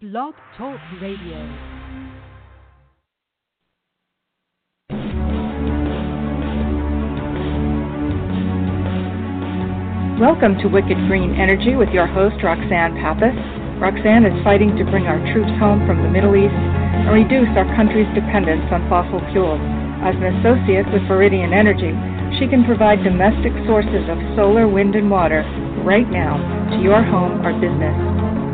Blog 0.00 0.32
Talk 0.56 0.78
Radio. 1.02 1.34
Welcome 10.20 10.54
to 10.62 10.68
Wicked 10.68 10.94
Green 11.10 11.34
Energy 11.34 11.74
with 11.74 11.88
your 11.88 12.06
host, 12.06 12.36
Roxanne 12.44 12.94
Pappas. 13.02 13.34
Roxanne 13.82 14.24
is 14.24 14.44
fighting 14.44 14.76
to 14.76 14.84
bring 14.84 15.10
our 15.10 15.18
troops 15.34 15.50
home 15.58 15.84
from 15.84 16.00
the 16.04 16.08
Middle 16.08 16.36
East 16.36 16.54
and 16.54 17.10
reduce 17.10 17.50
our 17.58 17.66
country's 17.74 18.06
dependence 18.14 18.70
on 18.70 18.88
fossil 18.88 19.18
fuels. 19.34 19.58
As 20.06 20.14
an 20.14 20.30
associate 20.38 20.86
with 20.94 21.02
Viridian 21.10 21.50
Energy, 21.50 21.90
she 22.38 22.46
can 22.46 22.62
provide 22.62 23.02
domestic 23.02 23.50
sources 23.66 24.06
of 24.06 24.14
solar, 24.38 24.68
wind, 24.70 24.94
and 24.94 25.10
water 25.10 25.42
right 25.82 26.06
now 26.06 26.38
to 26.70 26.78
your 26.78 27.02
home 27.02 27.42
or 27.42 27.50
business. 27.58 27.98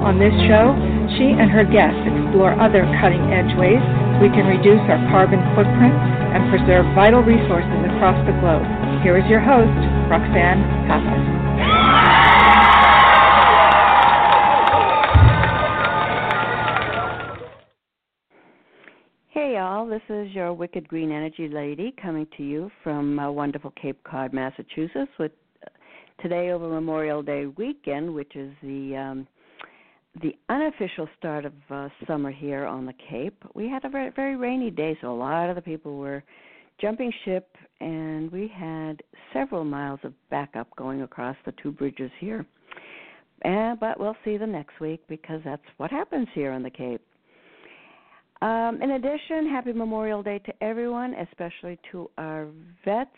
On 0.00 0.16
this 0.16 0.32
show, 0.48 0.72
she 1.16 1.30
and 1.30 1.50
her 1.50 1.62
guests 1.62 2.00
explore 2.10 2.58
other 2.58 2.82
cutting 2.98 3.22
edge 3.30 3.54
ways 3.54 3.82
we 4.18 4.28
can 4.30 4.46
reduce 4.46 4.82
our 4.90 4.98
carbon 5.10 5.38
footprint 5.54 5.94
and 6.34 6.50
preserve 6.50 6.86
vital 6.94 7.22
resources 7.22 7.80
across 7.94 8.18
the 8.26 8.34
globe. 8.42 8.66
Here 9.02 9.18
is 9.18 9.24
your 9.30 9.40
host, 9.40 9.70
Roxanne 10.10 10.62
Pappas. 10.90 11.24
Hey, 19.30 19.54
y'all. 19.54 19.86
This 19.86 20.02
is 20.08 20.32
your 20.32 20.52
Wicked 20.52 20.88
Green 20.88 21.12
Energy 21.12 21.48
Lady 21.48 21.94
coming 22.00 22.26
to 22.36 22.42
you 22.42 22.70
from 22.82 23.18
uh, 23.18 23.30
wonderful 23.30 23.72
Cape 23.80 24.02
Cod, 24.02 24.32
Massachusetts, 24.32 25.10
with 25.18 25.32
uh, 25.64 25.68
today 26.22 26.50
over 26.50 26.68
Memorial 26.68 27.22
Day 27.22 27.46
weekend, 27.46 28.12
which 28.12 28.34
is 28.34 28.52
the 28.62 28.96
um, 28.96 29.28
the 30.22 30.36
unofficial 30.48 31.08
start 31.18 31.44
of 31.44 31.52
uh, 31.70 31.88
summer 32.06 32.30
here 32.30 32.64
on 32.64 32.86
the 32.86 32.94
Cape. 33.10 33.42
We 33.54 33.68
had 33.68 33.84
a 33.84 33.88
very, 33.88 34.10
very 34.10 34.36
rainy 34.36 34.70
day, 34.70 34.96
so 35.00 35.12
a 35.12 35.16
lot 35.16 35.50
of 35.50 35.56
the 35.56 35.62
people 35.62 35.96
were 35.96 36.22
jumping 36.80 37.12
ship, 37.24 37.56
and 37.80 38.30
we 38.30 38.48
had 38.48 39.02
several 39.32 39.64
miles 39.64 40.00
of 40.04 40.12
backup 40.30 40.74
going 40.76 41.02
across 41.02 41.36
the 41.44 41.52
two 41.62 41.72
bridges 41.72 42.10
here. 42.20 42.46
Uh, 43.44 43.74
but 43.74 43.98
we'll 43.98 44.16
see 44.24 44.36
the 44.36 44.46
next 44.46 44.78
week 44.80 45.02
because 45.08 45.40
that's 45.44 45.62
what 45.76 45.90
happens 45.90 46.28
here 46.32 46.52
on 46.52 46.62
the 46.62 46.70
Cape. 46.70 47.02
Um, 48.40 48.80
in 48.82 48.92
addition, 48.92 49.48
happy 49.50 49.72
Memorial 49.72 50.22
Day 50.22 50.38
to 50.40 50.52
everyone, 50.62 51.14
especially 51.14 51.78
to 51.92 52.10
our 52.18 52.48
vets. 52.84 53.10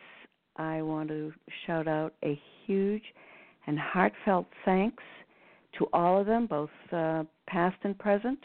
I 0.56 0.82
want 0.82 1.08
to 1.10 1.32
shout 1.66 1.86
out 1.86 2.14
a 2.24 2.40
huge 2.64 3.02
and 3.66 3.78
heartfelt 3.78 4.46
thanks 4.64 5.02
to 5.78 5.86
all 5.92 6.20
of 6.20 6.26
them, 6.26 6.46
both 6.46 6.70
uh, 6.92 7.24
past 7.46 7.76
and 7.82 7.98
present, 7.98 8.38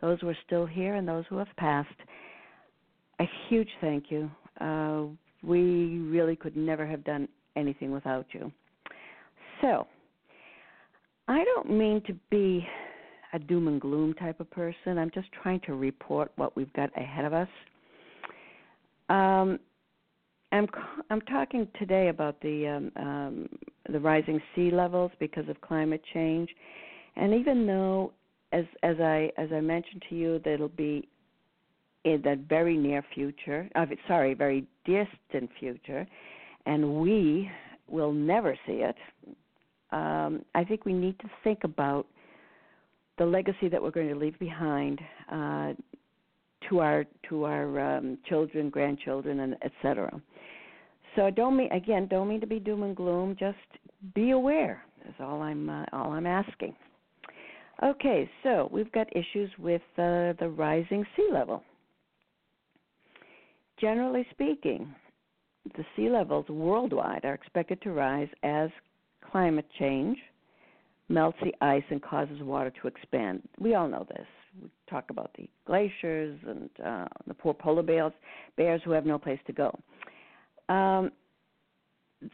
those 0.00 0.20
who 0.20 0.28
are 0.28 0.36
still 0.46 0.66
here 0.66 0.94
and 0.94 1.06
those 1.06 1.24
who 1.28 1.36
have 1.38 1.48
passed. 1.56 1.88
A 3.20 3.24
huge 3.48 3.68
thank 3.80 4.10
you. 4.10 4.30
Uh, 4.60 5.04
we 5.42 5.98
really 6.00 6.36
could 6.36 6.56
never 6.56 6.86
have 6.86 7.04
done 7.04 7.28
anything 7.56 7.90
without 7.90 8.26
you. 8.32 8.52
So, 9.60 9.86
I 11.28 11.44
don't 11.44 11.70
mean 11.70 12.02
to 12.06 12.14
be 12.30 12.66
a 13.32 13.38
doom 13.38 13.68
and 13.68 13.80
gloom 13.80 14.14
type 14.14 14.40
of 14.40 14.50
person. 14.50 14.98
I'm 14.98 15.10
just 15.14 15.28
trying 15.42 15.60
to 15.66 15.74
report 15.74 16.30
what 16.36 16.56
we've 16.56 16.72
got 16.74 16.90
ahead 16.96 17.24
of 17.24 17.32
us. 17.32 17.48
Um, 19.08 19.58
I'm 20.52 20.68
I'm 21.10 21.20
talking 21.22 21.68
today 21.78 22.08
about 22.08 22.40
the 22.40 22.66
um, 22.66 22.92
um, 22.96 23.48
the 23.90 24.00
rising 24.00 24.40
sea 24.54 24.70
levels 24.70 25.10
because 25.18 25.48
of 25.48 25.60
climate 25.60 26.02
change, 26.12 26.48
and 27.16 27.34
even 27.34 27.66
though, 27.66 28.12
as 28.52 28.64
as 28.82 28.96
I 29.00 29.30
as 29.36 29.48
I 29.52 29.60
mentioned 29.60 30.02
to 30.08 30.14
you, 30.14 30.40
that 30.44 30.54
it'll 30.54 30.68
be 30.68 31.08
in 32.04 32.22
the 32.22 32.38
very 32.48 32.76
near 32.76 33.04
future. 33.14 33.68
Uh, 33.74 33.86
sorry, 34.06 34.34
very 34.34 34.66
distant 34.84 35.50
future, 35.58 36.06
and 36.66 37.00
we 37.00 37.50
will 37.88 38.12
never 38.12 38.56
see 38.66 38.82
it. 38.84 38.96
Um, 39.92 40.44
I 40.54 40.64
think 40.64 40.84
we 40.84 40.92
need 40.92 41.18
to 41.20 41.30
think 41.44 41.64
about 41.64 42.06
the 43.18 43.24
legacy 43.24 43.68
that 43.68 43.82
we're 43.82 43.90
going 43.90 44.08
to 44.08 44.14
leave 44.14 44.38
behind 44.38 45.00
uh, 45.30 45.72
to 46.68 46.80
our 46.80 47.04
to 47.28 47.44
our 47.44 47.96
um, 47.96 48.18
children, 48.28 48.70
grandchildren, 48.70 49.40
and 49.40 49.56
etc. 49.62 50.20
So 51.16 51.30
don't 51.30 51.56
mean 51.56 51.72
again, 51.72 52.06
don't 52.08 52.28
mean 52.28 52.40
to 52.40 52.46
be 52.46 52.60
doom 52.60 52.82
and 52.82 52.94
gloom. 52.94 53.36
Just 53.38 53.56
be 54.14 54.30
aware. 54.30 54.82
Is 55.08 55.14
all 55.20 55.40
I'm 55.40 55.68
uh, 55.68 55.84
all 55.92 56.12
I'm 56.12 56.26
asking. 56.26 56.74
Okay, 57.82 58.28
so 58.42 58.68
we've 58.72 58.90
got 58.92 59.06
issues 59.14 59.50
with 59.58 59.82
uh, 59.98 60.32
the 60.38 60.52
rising 60.56 61.04
sea 61.14 61.28
level. 61.30 61.62
Generally 63.78 64.26
speaking, 64.30 64.94
the 65.76 65.84
sea 65.94 66.08
levels 66.08 66.48
worldwide 66.48 67.24
are 67.24 67.34
expected 67.34 67.80
to 67.82 67.92
rise 67.92 68.28
as 68.42 68.70
climate 69.30 69.66
change 69.78 70.16
melts 71.08 71.38
the 71.42 71.54
ice 71.64 71.84
and 71.90 72.02
causes 72.02 72.40
water 72.42 72.72
to 72.80 72.88
expand. 72.88 73.42
We 73.58 73.74
all 73.74 73.88
know 73.88 74.06
this. 74.08 74.26
We 74.60 74.70
talk 74.88 75.10
about 75.10 75.30
the 75.36 75.48
glaciers 75.66 76.38
and 76.46 76.70
uh, 76.84 77.06
the 77.26 77.34
poor 77.34 77.54
polar 77.54 77.82
bears, 77.82 78.12
bears 78.56 78.80
who 78.84 78.92
have 78.92 79.04
no 79.06 79.18
place 79.18 79.38
to 79.46 79.52
go. 79.52 79.78
Um, 80.68 81.10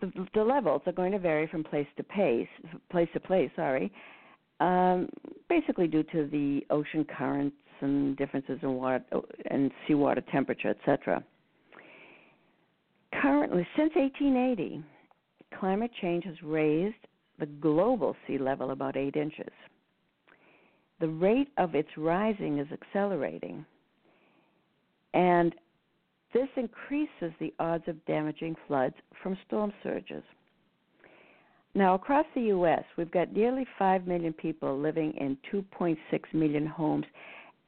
the, 0.01 0.27
the 0.35 0.43
levels 0.45 0.83
are 0.87 0.93
going 0.93 1.13
to 1.13 1.19
vary 1.19 1.47
from 1.47 1.65
place 1.65 1.87
to 1.97 2.03
place, 2.03 2.49
place 2.91 3.09
to 3.15 3.21
place. 3.21 3.51
Sorry, 3.57 3.93
um, 4.61 5.09
basically 5.49 5.89
due 5.89 6.05
to 6.05 6.29
the 6.31 6.65
ocean 6.71 7.05
currents 7.05 7.57
and 7.81 8.17
differences 8.17 8.59
in 8.63 8.75
water 8.75 9.05
and 9.51 9.71
seawater 9.87 10.23
temperature, 10.33 10.69
etc. 10.69 11.23
Currently, 13.21 13.67
since 13.77 13.93
1880, 13.95 14.83
climate 15.59 15.91
change 16.01 16.25
has 16.25 16.37
raised 16.43 16.95
the 17.39 17.47
global 17.47 18.17
sea 18.27 18.39
level 18.39 18.71
about 18.71 18.97
eight 18.97 19.17
inches. 19.17 19.53
The 21.01 21.09
rate 21.09 21.49
of 21.59 21.75
its 21.75 21.89
rising 21.97 22.59
is 22.59 22.69
accelerating, 22.73 23.67
and 25.13 25.55
this 26.33 26.49
increases 26.57 27.33
the 27.39 27.53
odds 27.59 27.85
of 27.89 28.05
damaging 28.07 28.57
floods 28.67 28.95
from 29.23 29.37
storm 29.47 29.73
surges. 29.83 30.23
Now, 31.75 31.95
across 31.95 32.27
the 32.35 32.43
U.S., 32.43 32.85
we've 32.99 33.11
got 33.11 33.33
nearly 33.33 33.67
5 33.79 34.07
million 34.07 34.33
people 34.33 34.79
living 34.79 35.15
in 35.19 35.39
2.6 35.53 35.97
million 36.35 36.67
homes 36.67 37.07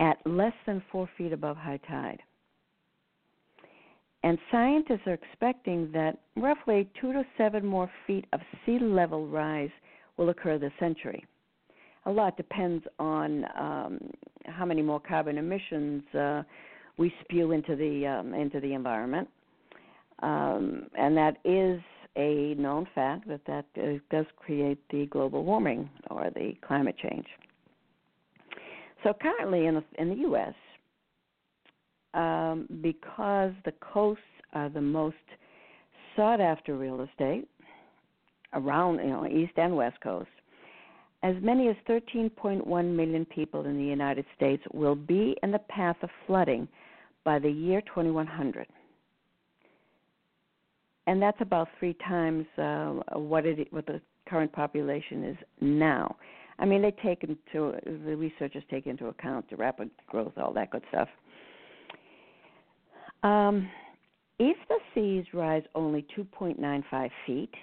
at 0.00 0.18
less 0.26 0.52
than 0.66 0.82
4 0.92 1.08
feet 1.16 1.32
above 1.32 1.56
high 1.56 1.80
tide. 1.88 2.20
And 4.22 4.38
scientists 4.50 5.06
are 5.06 5.14
expecting 5.14 5.90
that 5.92 6.18
roughly 6.36 6.88
2 7.00 7.12
to 7.12 7.24
7 7.38 7.64
more 7.64 7.90
feet 8.06 8.26
of 8.32 8.40
sea 8.64 8.78
level 8.78 9.26
rise 9.26 9.70
will 10.16 10.30
occur 10.30 10.58
this 10.58 10.72
century. 10.78 11.24
A 12.06 12.10
lot 12.10 12.36
depends 12.36 12.84
on 12.98 13.44
um, 13.58 13.98
how 14.46 14.64
many 14.64 14.82
more 14.82 15.00
carbon 15.00 15.38
emissions 15.38 16.02
uh, 16.14 16.42
we 16.96 17.12
spew 17.22 17.52
into 17.52 17.76
the 17.76 18.06
um, 18.06 18.34
into 18.34 18.60
the 18.60 18.72
environment, 18.74 19.28
um, 20.22 20.86
and 20.96 21.16
that 21.16 21.36
is 21.44 21.80
a 22.16 22.54
known 22.54 22.86
fact 22.94 23.26
that 23.28 23.40
that 23.46 23.64
uh, 23.76 23.98
does 24.10 24.26
create 24.36 24.78
the 24.90 25.06
global 25.06 25.44
warming 25.44 25.88
or 26.10 26.30
the 26.34 26.52
climate 26.66 26.96
change. 27.02 27.26
So 29.02 29.12
currently 29.20 29.66
in 29.66 29.74
the 29.74 29.84
in 29.98 30.08
the 30.08 30.16
U.S., 30.16 30.54
um, 32.14 32.68
because 32.80 33.52
the 33.64 33.72
coasts 33.80 34.22
are 34.52 34.68
the 34.68 34.80
most 34.80 35.16
sought 36.14 36.40
after 36.40 36.76
real 36.76 37.00
estate 37.00 37.48
around 38.52 38.98
you 38.98 39.10
know 39.10 39.26
east 39.26 39.52
and 39.56 39.76
west 39.76 40.00
coast 40.00 40.28
as 41.24 41.34
many 41.40 41.68
as 41.68 41.76
13.1 41.88 42.66
million 42.94 43.24
people 43.24 43.64
in 43.64 43.78
the 43.78 43.84
United 43.84 44.26
States 44.36 44.62
will 44.74 44.94
be 44.94 45.34
in 45.42 45.50
the 45.50 45.58
path 45.58 45.96
of 46.02 46.10
flooding 46.26 46.68
by 47.24 47.38
the 47.38 47.50
year 47.50 47.80
2100. 47.82 48.66
And 51.06 51.20
that's 51.20 51.40
about 51.40 51.68
three 51.78 51.96
times 52.06 52.46
uh, 52.56 53.18
what, 53.18 53.44
it, 53.44 53.72
what 53.72 53.86
the 53.86 54.00
current 54.28 54.52
population 54.52 55.24
is 55.24 55.36
now. 55.60 56.16
I 56.58 56.64
mean, 56.64 56.82
they 56.82 56.92
take 57.02 57.24
into 57.24 57.74
the 57.84 58.16
researchers 58.16 58.62
take 58.70 58.86
into 58.86 59.08
account 59.08 59.50
the 59.50 59.56
rapid 59.56 59.90
growth, 60.06 60.32
all 60.36 60.52
that 60.52 60.70
good 60.70 60.84
stuff. 60.88 61.08
Um, 63.22 63.68
if 64.38 64.56
the 64.68 64.78
seas 64.94 65.24
rise 65.32 65.62
only 65.74 66.06
2.95 66.16 67.10
feet, 67.26 67.54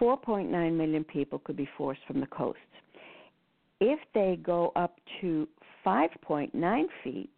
4.9 0.00 0.76
million 0.76 1.04
people 1.04 1.38
could 1.40 1.56
be 1.56 1.68
forced 1.76 2.00
from 2.06 2.20
the 2.20 2.26
coasts. 2.26 2.60
If 3.80 3.98
they 4.14 4.38
go 4.42 4.72
up 4.76 4.98
to 5.20 5.48
5.9 5.84 6.84
feet, 7.02 7.30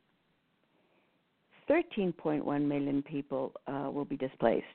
13.1 1.70 2.64
million 2.66 3.02
people 3.02 3.52
uh, 3.66 3.90
will 3.92 4.04
be 4.04 4.16
displaced. 4.16 4.66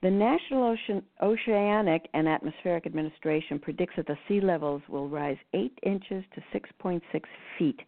The 0.00 0.10
National 0.10 0.64
Ocean, 0.64 1.02
Oceanic 1.22 2.08
and 2.14 2.28
Atmospheric 2.28 2.86
Administration 2.86 3.58
predicts 3.58 3.94
that 3.96 4.06
the 4.06 4.16
sea 4.28 4.40
levels 4.40 4.80
will 4.88 5.08
rise 5.08 5.36
8 5.54 5.76
inches 5.84 6.24
to 6.34 6.58
6.6 6.58 7.00
feet 7.58 7.80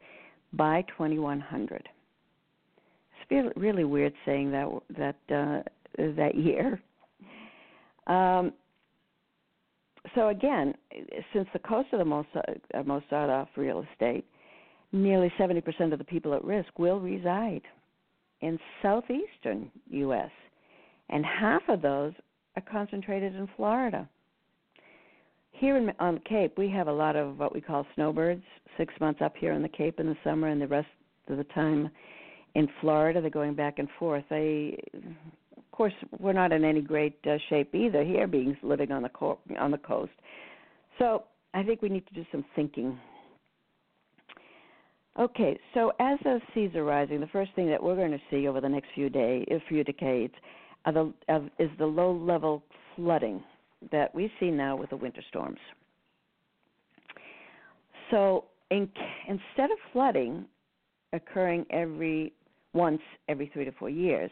by 0.52 0.82
2100. 0.96 1.88
It's 3.30 3.56
really 3.56 3.84
weird 3.84 4.12
saying 4.26 4.50
that 4.50 4.68
that 4.98 5.16
uh, 5.32 5.62
that 5.96 6.34
year. 6.34 6.80
Um, 8.08 8.52
so 10.16 10.28
again, 10.28 10.74
since 11.32 11.46
the 11.52 11.60
coast 11.60 11.88
of 11.92 12.00
the 12.00 12.04
most 12.04 12.28
uh, 12.34 12.82
most 12.84 13.04
sought 13.08 13.30
off 13.30 13.48
real 13.56 13.84
estate, 13.92 14.24
nearly 14.92 15.32
70% 15.38 15.92
of 15.92 15.98
the 15.98 16.04
people 16.04 16.34
at 16.34 16.44
risk 16.44 16.78
will 16.78 17.00
reside 17.00 17.62
in 18.40 18.58
southeastern 18.82 19.70
U.S., 19.90 20.30
and 21.08 21.24
half 21.24 21.62
of 21.68 21.82
those 21.82 22.12
are 22.56 22.62
concentrated 22.70 23.34
in 23.34 23.48
Florida. 23.56 24.08
Here 25.52 25.76
in, 25.76 25.92
on 25.98 26.14
the 26.14 26.20
Cape, 26.20 26.56
we 26.56 26.70
have 26.70 26.88
a 26.88 26.92
lot 26.92 27.16
of 27.16 27.38
what 27.38 27.52
we 27.52 27.60
call 27.60 27.86
snowbirds. 27.94 28.42
Six 28.78 28.94
months 29.00 29.20
up 29.22 29.34
here 29.36 29.52
on 29.52 29.62
the 29.62 29.68
Cape 29.68 30.00
in 30.00 30.06
the 30.06 30.16
summer, 30.24 30.48
and 30.48 30.60
the 30.60 30.66
rest 30.66 30.88
of 31.28 31.36
the 31.36 31.44
time 31.44 31.90
in 32.54 32.68
Florida. 32.80 33.20
They're 33.20 33.30
going 33.30 33.54
back 33.54 33.78
and 33.78 33.88
forth. 33.98 34.24
They 34.30 34.78
of 35.56 35.70
course, 35.72 35.92
we're 36.18 36.32
not 36.32 36.52
in 36.52 36.64
any 36.64 36.80
great 36.80 37.16
uh, 37.26 37.36
shape 37.48 37.74
either 37.74 38.04
here, 38.04 38.26
being 38.26 38.56
living 38.62 38.92
on 38.92 39.02
the 39.02 39.08
co- 39.08 39.38
on 39.58 39.70
the 39.70 39.78
coast. 39.78 40.12
So 40.98 41.24
I 41.54 41.62
think 41.62 41.82
we 41.82 41.88
need 41.88 42.06
to 42.06 42.14
do 42.14 42.24
some 42.30 42.44
thinking. 42.54 42.98
Okay, 45.18 45.58
so 45.74 45.92
as 45.98 46.18
the 46.22 46.40
seas 46.54 46.70
are 46.74 46.84
rising, 46.84 47.20
the 47.20 47.26
first 47.26 47.52
thing 47.54 47.68
that 47.68 47.82
we're 47.82 47.96
going 47.96 48.12
to 48.12 48.20
see 48.30 48.46
over 48.46 48.60
the 48.60 48.68
next 48.68 48.88
few 48.94 49.10
days, 49.10 49.44
a 49.50 49.60
few 49.68 49.82
decades, 49.82 50.32
the, 50.86 51.12
is 51.58 51.70
the 51.78 51.86
low-level 51.86 52.62
flooding 52.96 53.42
that 53.90 54.14
we 54.14 54.32
see 54.38 54.50
now 54.50 54.76
with 54.76 54.90
the 54.90 54.96
winter 54.96 55.22
storms. 55.28 55.58
So 58.10 58.44
in, 58.70 58.88
instead 59.28 59.70
of 59.70 59.78
flooding 59.92 60.44
occurring 61.12 61.66
every 61.70 62.32
once 62.72 63.00
every 63.28 63.50
three 63.52 63.64
to 63.64 63.72
four 63.72 63.90
years, 63.90 64.30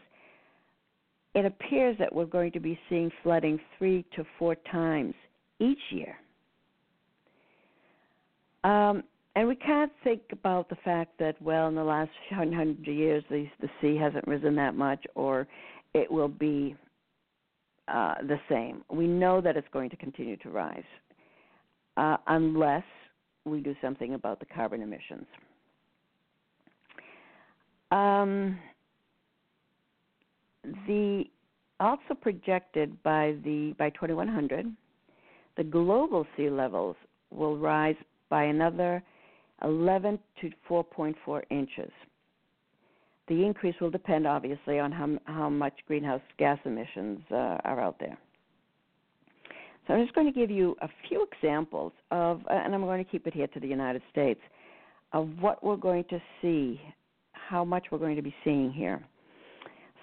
it 1.35 1.45
appears 1.45 1.97
that 1.99 2.13
we're 2.13 2.25
going 2.25 2.51
to 2.53 2.59
be 2.59 2.79
seeing 2.89 3.11
flooding 3.21 3.59
three 3.77 4.05
to 4.15 4.23
four 4.37 4.55
times 4.71 5.13
each 5.59 5.79
year. 5.91 6.15
Um, 8.63 9.03
and 9.39 9.47
we 9.47 9.55
can't 9.55 9.91
think 10.03 10.19
about 10.33 10.67
the 10.67 10.75
fact 10.83 11.13
that, 11.17 11.41
well, 11.41 11.69
in 11.69 11.75
the 11.75 11.81
last 11.81 12.11
hundred 12.29 12.85
years, 12.85 13.23
the, 13.29 13.47
the 13.61 13.69
sea 13.79 13.95
hasn't 13.95 14.27
risen 14.27 14.53
that 14.57 14.75
much, 14.75 15.01
or 15.15 15.47
it 15.93 16.11
will 16.11 16.27
be 16.27 16.75
uh, 17.87 18.15
the 18.27 18.37
same. 18.49 18.83
We 18.91 19.07
know 19.07 19.39
that 19.39 19.55
it's 19.55 19.67
going 19.71 19.91
to 19.91 19.95
continue 19.95 20.35
to 20.35 20.49
rise 20.49 20.83
uh, 21.95 22.17
unless 22.27 22.83
we 23.45 23.61
do 23.61 23.73
something 23.81 24.13
about 24.13 24.41
the 24.41 24.45
carbon 24.45 24.81
emissions. 24.81 25.25
Um, 27.91 28.59
the 30.85 31.23
also 31.79 32.13
projected 32.19 33.01
by 33.03 33.37
the 33.45 33.73
by 33.79 33.89
2100, 33.91 34.65
the 35.55 35.63
global 35.63 36.27
sea 36.35 36.49
levels 36.49 36.97
will 37.31 37.57
rise 37.57 37.95
by 38.29 38.43
another 38.43 39.01
11 39.63 40.19
to 40.41 40.51
4.4 40.69 41.41
inches. 41.49 41.91
The 43.27 43.45
increase 43.45 43.75
will 43.79 43.91
depend, 43.91 44.25
obviously, 44.25 44.79
on 44.79 44.91
how, 44.91 45.17
how 45.25 45.49
much 45.49 45.73
greenhouse 45.87 46.21
gas 46.37 46.57
emissions 46.65 47.19
uh, 47.31 47.57
are 47.63 47.79
out 47.79 47.97
there. 47.99 48.17
So 49.87 49.93
I'm 49.93 50.03
just 50.03 50.15
going 50.15 50.31
to 50.31 50.39
give 50.39 50.51
you 50.51 50.75
a 50.81 50.89
few 51.07 51.27
examples 51.31 51.91
of, 52.11 52.41
and 52.49 52.73
I'm 52.73 52.81
going 52.81 53.03
to 53.03 53.09
keep 53.09 53.27
it 53.27 53.33
here 53.33 53.47
to 53.47 53.59
the 53.59 53.67
United 53.67 54.01
States, 54.11 54.39
of 55.13 55.29
what 55.39 55.63
we're 55.63 55.75
going 55.75 56.03
to 56.05 56.21
see, 56.41 56.79
how 57.31 57.65
much 57.65 57.87
we're 57.91 57.97
going 57.97 58.15
to 58.15 58.21
be 58.21 58.33
seeing 58.43 58.71
here. 58.71 59.03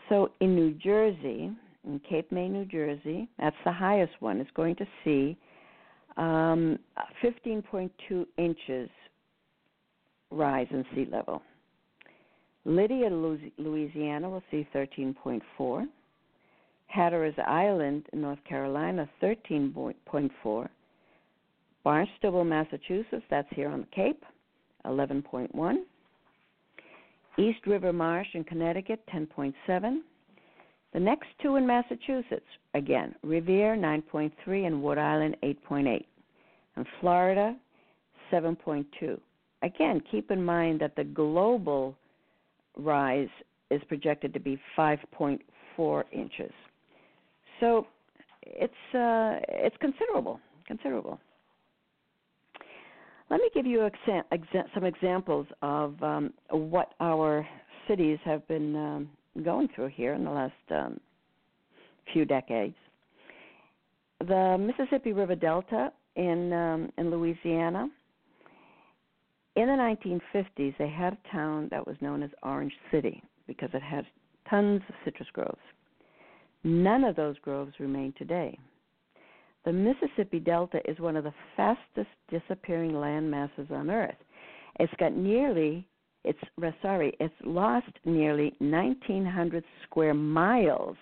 So 0.09 0.31
in 0.41 0.55
New 0.55 0.73
Jersey, 0.75 1.51
in 1.85 2.01
Cape 2.09 2.31
May, 2.33 2.49
New 2.49 2.65
Jersey, 2.65 3.29
that's 3.39 3.57
the 3.65 3.73
highest 3.73 4.13
one, 4.21 4.41
is 4.41 4.47
going 4.55 4.77
to 4.77 4.87
see 5.05 5.37
um, 6.17 6.79
15.2 7.23 7.91
inches 8.39 8.89
rise 10.37 10.67
in 10.71 10.85
sea 10.95 11.07
level. 11.11 11.43
Lydia, 12.65 13.09
Louisiana, 13.59 14.29
will 14.29 14.43
see 14.51 14.67
13.4. 14.75 15.87
Hatteras 16.89 17.35
Island 17.47 18.07
North 18.13 18.43
Carolina, 18.49 19.09
13.4. 19.23 20.69
Barnstable, 21.85 22.45
Massachusetts, 22.45 23.25
that's 23.31 23.49
here 23.51 23.69
on 23.69 23.81
the 23.83 23.87
Cape, 23.95 24.25
11.1. 24.85 25.77
East 27.39 27.67
River 27.67 27.93
Marsh 27.93 28.29
in 28.35 28.45
Connecticut, 28.45 29.01
10.7. 29.15 29.99
The 30.93 31.01
next 31.01 31.27
two 31.43 31.57
in 31.57 31.67
Massachusetts, 31.67 32.47
again, 32.75 33.15
Revere, 33.23 33.77
9.3, 33.77 34.67
and 34.67 34.83
Wood 34.83 34.99
Island, 34.99 35.37
8.8. 35.43 36.05
And 36.77 36.87
Florida, 37.01 37.55
7.2. 38.33 39.21
Again, 39.63 40.03
keep 40.11 40.31
in 40.31 40.45
mind 40.45 40.81
that 40.81 40.97
the 40.97 41.05
global 41.05 41.97
rise 42.77 43.29
is 43.71 43.83
projected 43.89 44.33
to 44.35 44.41
be 44.41 44.61
5.4 44.77 46.05
inches. 46.13 46.53
So 47.61 47.87
it's 48.43 48.73
uh, 48.95 49.41
it's 49.49 49.77
considerable, 49.81 50.41
considerable. 50.67 51.19
Let 53.29 53.41
me 53.41 53.51
give 53.55 53.67
you 53.67 53.79
exa- 53.81 54.23
exa- 54.33 54.73
some 54.73 54.85
examples 54.85 55.47
of 55.63 56.01
um, 56.03 56.33
what 56.51 56.95
our 57.01 57.47
cities 57.89 58.19
have 58.25 58.47
been 58.47 58.77
um, 58.77 59.11
going 59.45 59.69
through 59.75 59.89
here 59.89 60.15
in 60.15 60.25
the 60.25 60.31
last 60.31 60.53
um, 60.71 61.01
few 62.13 62.25
decades. 62.25 62.77
The 64.21 64.57
Mississippi 64.59 65.13
River 65.13 65.35
Delta 65.35 65.93
in 66.15 66.53
um, 66.53 66.93
in 66.99 67.11
Louisiana. 67.11 67.89
In 69.57 69.69
the 69.69 69.73
1950s, 69.73 70.77
they 70.79 70.89
had 70.89 71.15
a 71.15 71.33
town 71.33 71.69
that 71.71 71.87
was 71.87 71.97
known 72.03 72.23
as 72.23 72.31
Orange 72.43 72.75
City 72.91 73.23
because 73.47 73.71
it 73.73 73.83
had 73.83 74.07
tons 74.51 74.83
of 74.89 74.95
citrus 75.05 75.29
groves. 75.33 75.57
None 76.63 77.05
of 77.05 77.17
those 77.17 77.39
groves 77.39 77.73
remain 77.79 78.13
today. 78.19 78.59
The 79.65 79.73
Mississippi 79.73 80.41
Delta 80.41 80.81
is 80.89 81.01
one 81.01 81.17
of 81.17 81.25
the 81.25 81.35
fastest 81.57 82.11
disappearing 82.31 83.01
land 83.01 83.31
masses 83.31 83.67
on 83.71 83.91
Earth. 83.91 84.15
It's 84.79 84.93
got 84.99 85.15
nearly 85.15 85.87
it's 86.27 86.39
sorry, 86.83 87.15
it's 87.21 87.33
lost 87.45 87.87
nearly 88.05 88.53
1900 88.59 89.65
square 89.85 90.13
miles 90.13 90.97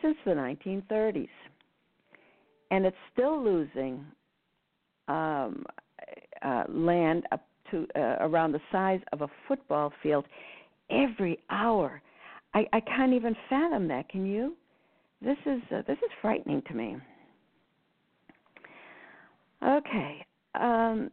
since 0.00 0.16
the 0.24 0.30
1930s. 0.30 1.28
And 2.70 2.86
it's 2.86 2.96
still 3.12 3.42
losing 3.42 4.04
um, 5.08 5.66
uh, 6.42 6.64
land 6.68 7.24
up 7.32 7.44
to 7.70 7.86
uh, 7.96 8.16
around 8.20 8.52
the 8.52 8.60
size 8.72 9.00
of 9.12 9.22
a 9.22 9.28
football 9.48 9.92
field 10.02 10.24
every 10.90 11.38
hour. 11.50 12.02
I, 12.54 12.66
I 12.72 12.80
can't 12.80 13.12
even 13.12 13.34
fathom 13.48 13.88
that. 13.88 14.08
Can 14.08 14.26
you? 14.26 14.56
This 15.22 15.38
is 15.46 15.60
uh, 15.74 15.82
this 15.86 15.98
is 15.98 16.10
frightening 16.20 16.62
to 16.68 16.74
me. 16.74 16.96
Okay. 19.62 20.26
Um, 20.54 21.10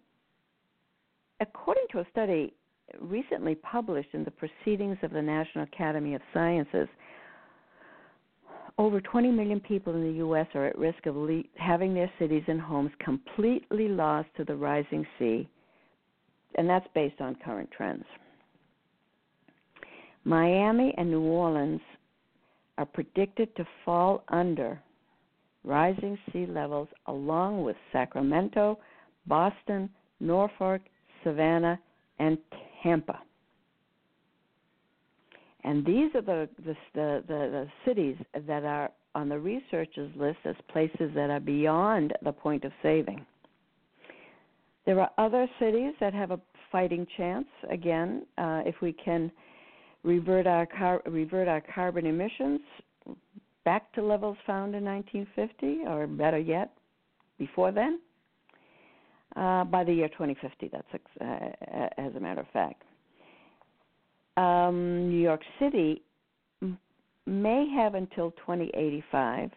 according 1.39 1.85
to 1.91 1.99
a 1.99 2.05
study 2.11 2.53
recently 2.99 3.55
published 3.55 4.09
in 4.13 4.23
the 4.23 4.31
Proceedings 4.31 4.97
of 5.03 5.11
the 5.11 5.21
National 5.21 5.63
Academy 5.63 6.13
of 6.15 6.21
Sciences, 6.33 6.87
over 8.77 8.99
20 8.99 9.31
million 9.31 9.59
people 9.59 9.93
in 9.93 10.03
the 10.03 10.17
U.S. 10.17 10.47
are 10.55 10.65
at 10.65 10.77
risk 10.77 11.05
of 11.05 11.15
le- 11.15 11.43
having 11.55 11.93
their 11.93 12.11
cities 12.19 12.43
and 12.47 12.59
homes 12.59 12.91
completely 12.99 13.87
lost 13.87 14.29
to 14.37 14.43
the 14.43 14.55
rising 14.55 15.05
sea, 15.19 15.47
and 16.55 16.69
that's 16.69 16.87
based 16.93 17.19
on 17.21 17.35
current 17.43 17.69
trends. 17.71 18.05
Miami 20.25 20.93
and 20.97 21.11
New 21.11 21.21
Orleans 21.21 21.81
are 22.77 22.85
predicted 22.85 23.55
to 23.55 23.65
fall 23.83 24.23
under 24.29 24.81
rising 25.63 26.17
sea 26.31 26.45
levels 26.45 26.87
along 27.07 27.63
with 27.63 27.75
Sacramento, 27.91 28.79
Boston, 29.27 29.89
Norfolk, 30.19 30.81
Savannah, 31.23 31.79
and 32.19 32.37
Tampa. 32.81 33.19
And 35.63 35.85
these 35.85 36.13
are 36.15 36.21
the 36.21 36.49
the, 36.65 36.75
the, 36.93 37.23
the 37.27 37.67
cities 37.85 38.17
that 38.47 38.63
are 38.63 38.91
on 39.15 39.29
the 39.29 39.39
researchers 39.39 40.11
list 40.15 40.39
as 40.45 40.55
places 40.71 41.11
that 41.15 41.29
are 41.29 41.39
beyond 41.39 42.13
the 42.23 42.31
point 42.31 42.65
of 42.65 42.71
saving. 42.81 43.25
There 44.85 44.99
are 44.99 45.11
other 45.17 45.47
cities 45.59 45.93
that 45.99 46.13
have 46.13 46.31
a 46.31 46.39
fighting 46.71 47.07
chance. 47.17 47.47
Again, 47.69 48.25
uh, 48.37 48.63
if 48.65 48.75
we 48.81 48.93
can 48.93 49.31
revert 50.03 50.47
our 50.47 50.65
car- 50.65 51.01
revert 51.05 51.47
our 51.47 51.61
carbon 51.61 52.05
emissions 52.05 52.59
back 53.63 53.91
to 53.93 54.01
levels 54.01 54.37
found 54.45 54.75
in 54.75 54.83
1950, 54.83 55.87
or 55.87 56.07
better 56.07 56.37
yet, 56.37 56.73
before 57.37 57.71
then, 57.71 57.99
uh, 59.35 59.63
by 59.63 59.83
the 59.83 59.93
year 59.93 60.09
2050. 60.09 60.69
That's 60.69 60.87
uh, 61.21 61.87
as 61.97 62.13
a 62.15 62.19
matter 62.19 62.41
of 62.41 62.47
fact. 62.51 62.83
Um, 64.35 65.09
New 65.09 65.19
York 65.19 65.41
City 65.59 66.01
may 67.25 67.67
have 67.75 67.95
until 67.95 68.31
2085, 68.31 69.51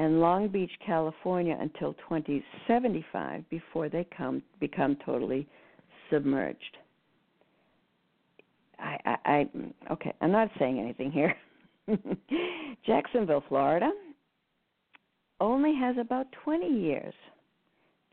and 0.00 0.18
Long 0.18 0.48
Beach, 0.48 0.70
California, 0.84 1.54
until 1.60 1.92
2075 2.08 3.44
before 3.50 3.90
they 3.90 4.06
come 4.16 4.42
become 4.58 4.96
totally 5.04 5.46
submerged. 6.10 6.78
I, 8.78 8.96
I, 9.04 9.16
I 9.26 9.48
okay. 9.92 10.14
I'm 10.22 10.32
not 10.32 10.48
saying 10.58 10.78
anything 10.78 11.12
here. 11.12 11.36
Jacksonville, 12.86 13.44
Florida, 13.46 13.90
only 15.38 15.74
has 15.78 15.96
about 16.00 16.28
20 16.44 16.66
years 16.66 17.12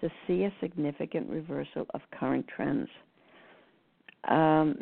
to 0.02 0.10
see 0.28 0.44
a 0.44 0.54
significant 0.60 1.30
reversal 1.30 1.86
of 1.94 2.02
current 2.20 2.46
trends. 2.54 2.90
Um, 4.28 4.76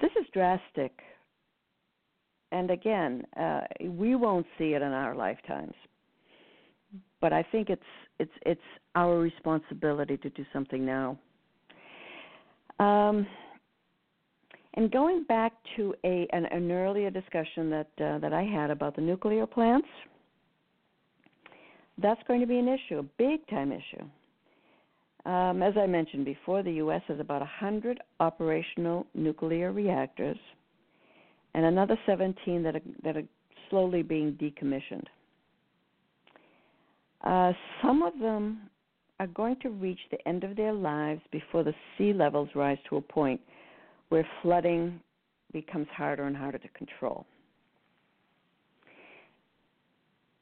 this 0.00 0.10
is 0.20 0.26
drastic. 0.32 0.92
And 2.50 2.70
again, 2.70 3.24
uh, 3.38 3.60
we 3.82 4.14
won't 4.14 4.46
see 4.56 4.72
it 4.74 4.82
in 4.82 4.92
our 4.92 5.14
lifetimes. 5.14 5.74
But 7.20 7.32
I 7.32 7.42
think 7.42 7.68
it's 7.68 7.82
it's 8.18 8.32
it's 8.46 8.60
our 8.94 9.18
responsibility 9.18 10.16
to 10.18 10.30
do 10.30 10.44
something 10.52 10.84
now. 10.84 11.18
Um, 12.78 13.26
and 14.74 14.90
going 14.90 15.24
back 15.24 15.52
to 15.76 15.94
a 16.04 16.26
an, 16.32 16.46
an 16.46 16.70
earlier 16.70 17.10
discussion 17.10 17.70
that 17.70 17.88
uh, 18.00 18.18
that 18.18 18.32
I 18.32 18.44
had 18.44 18.70
about 18.70 18.96
the 18.96 19.02
nuclear 19.02 19.46
plants, 19.46 19.88
that's 21.98 22.22
going 22.28 22.40
to 22.40 22.46
be 22.46 22.58
an 22.58 22.68
issue, 22.68 22.98
a 22.98 23.02
big 23.02 23.46
time 23.48 23.72
issue. 23.72 24.04
Um, 25.28 25.62
as 25.62 25.74
I 25.76 25.86
mentioned 25.86 26.24
before, 26.24 26.62
the 26.62 26.72
U.S. 26.74 27.02
has 27.08 27.20
about 27.20 27.40
100 27.40 28.00
operational 28.20 29.06
nuclear 29.14 29.72
reactors 29.72 30.38
and 31.54 31.64
another 31.64 31.98
17 32.06 32.62
that 32.62 32.76
are, 32.76 32.80
that 33.02 33.16
are 33.16 33.24
slowly 33.70 34.02
being 34.02 34.32
decommissioned. 34.34 35.04
Uh, 37.22 37.52
some 37.82 38.02
of 38.02 38.18
them 38.20 38.60
are 39.20 39.26
going 39.26 39.56
to 39.60 39.70
reach 39.70 39.98
the 40.10 40.28
end 40.28 40.44
of 40.44 40.56
their 40.56 40.72
lives 40.72 41.20
before 41.32 41.64
the 41.64 41.74
sea 41.96 42.12
levels 42.12 42.48
rise 42.54 42.78
to 42.88 42.96
a 42.96 43.00
point 43.00 43.40
where 44.08 44.26
flooding 44.42 45.00
becomes 45.52 45.88
harder 45.94 46.24
and 46.24 46.36
harder 46.36 46.58
to 46.58 46.68
control. 46.68 47.26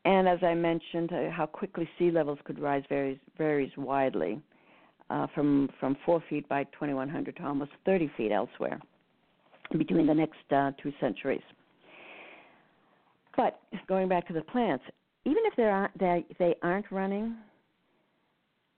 And 0.05 0.29
as 0.29 0.39
I 0.43 0.55
mentioned, 0.55 1.13
uh, 1.13 1.31
how 1.31 1.47
quickly 1.47 1.89
sea 1.99 2.11
levels 2.11 2.39
could 2.45 2.61
rise 2.61 2.85
varies, 2.89 3.19
varies 3.37 3.73
widely, 3.77 4.41
uh, 5.11 5.27
from 5.35 5.69
from 5.81 5.97
four 6.05 6.23
feet 6.29 6.49
by 6.49 6.65
2100 6.65 7.37
to 7.37 7.45
almost 7.45 7.73
30 7.85 8.11
feet 8.17 8.31
elsewhere, 8.31 8.81
between 9.77 10.07
the 10.07 10.15
next 10.15 10.53
uh, 10.53 10.73
two 10.83 10.93
centuries. 11.01 11.43
But 13.37 13.61
going 13.89 14.09
back 14.09 14.27
to 14.29 14.33
the 14.33 14.43
plants, 14.43 14.85
even 15.25 15.43
if 15.45 15.55
they're, 15.57 15.91
they, 15.99 16.25
they 16.39 16.55
aren't 16.63 16.91
running, 16.91 17.37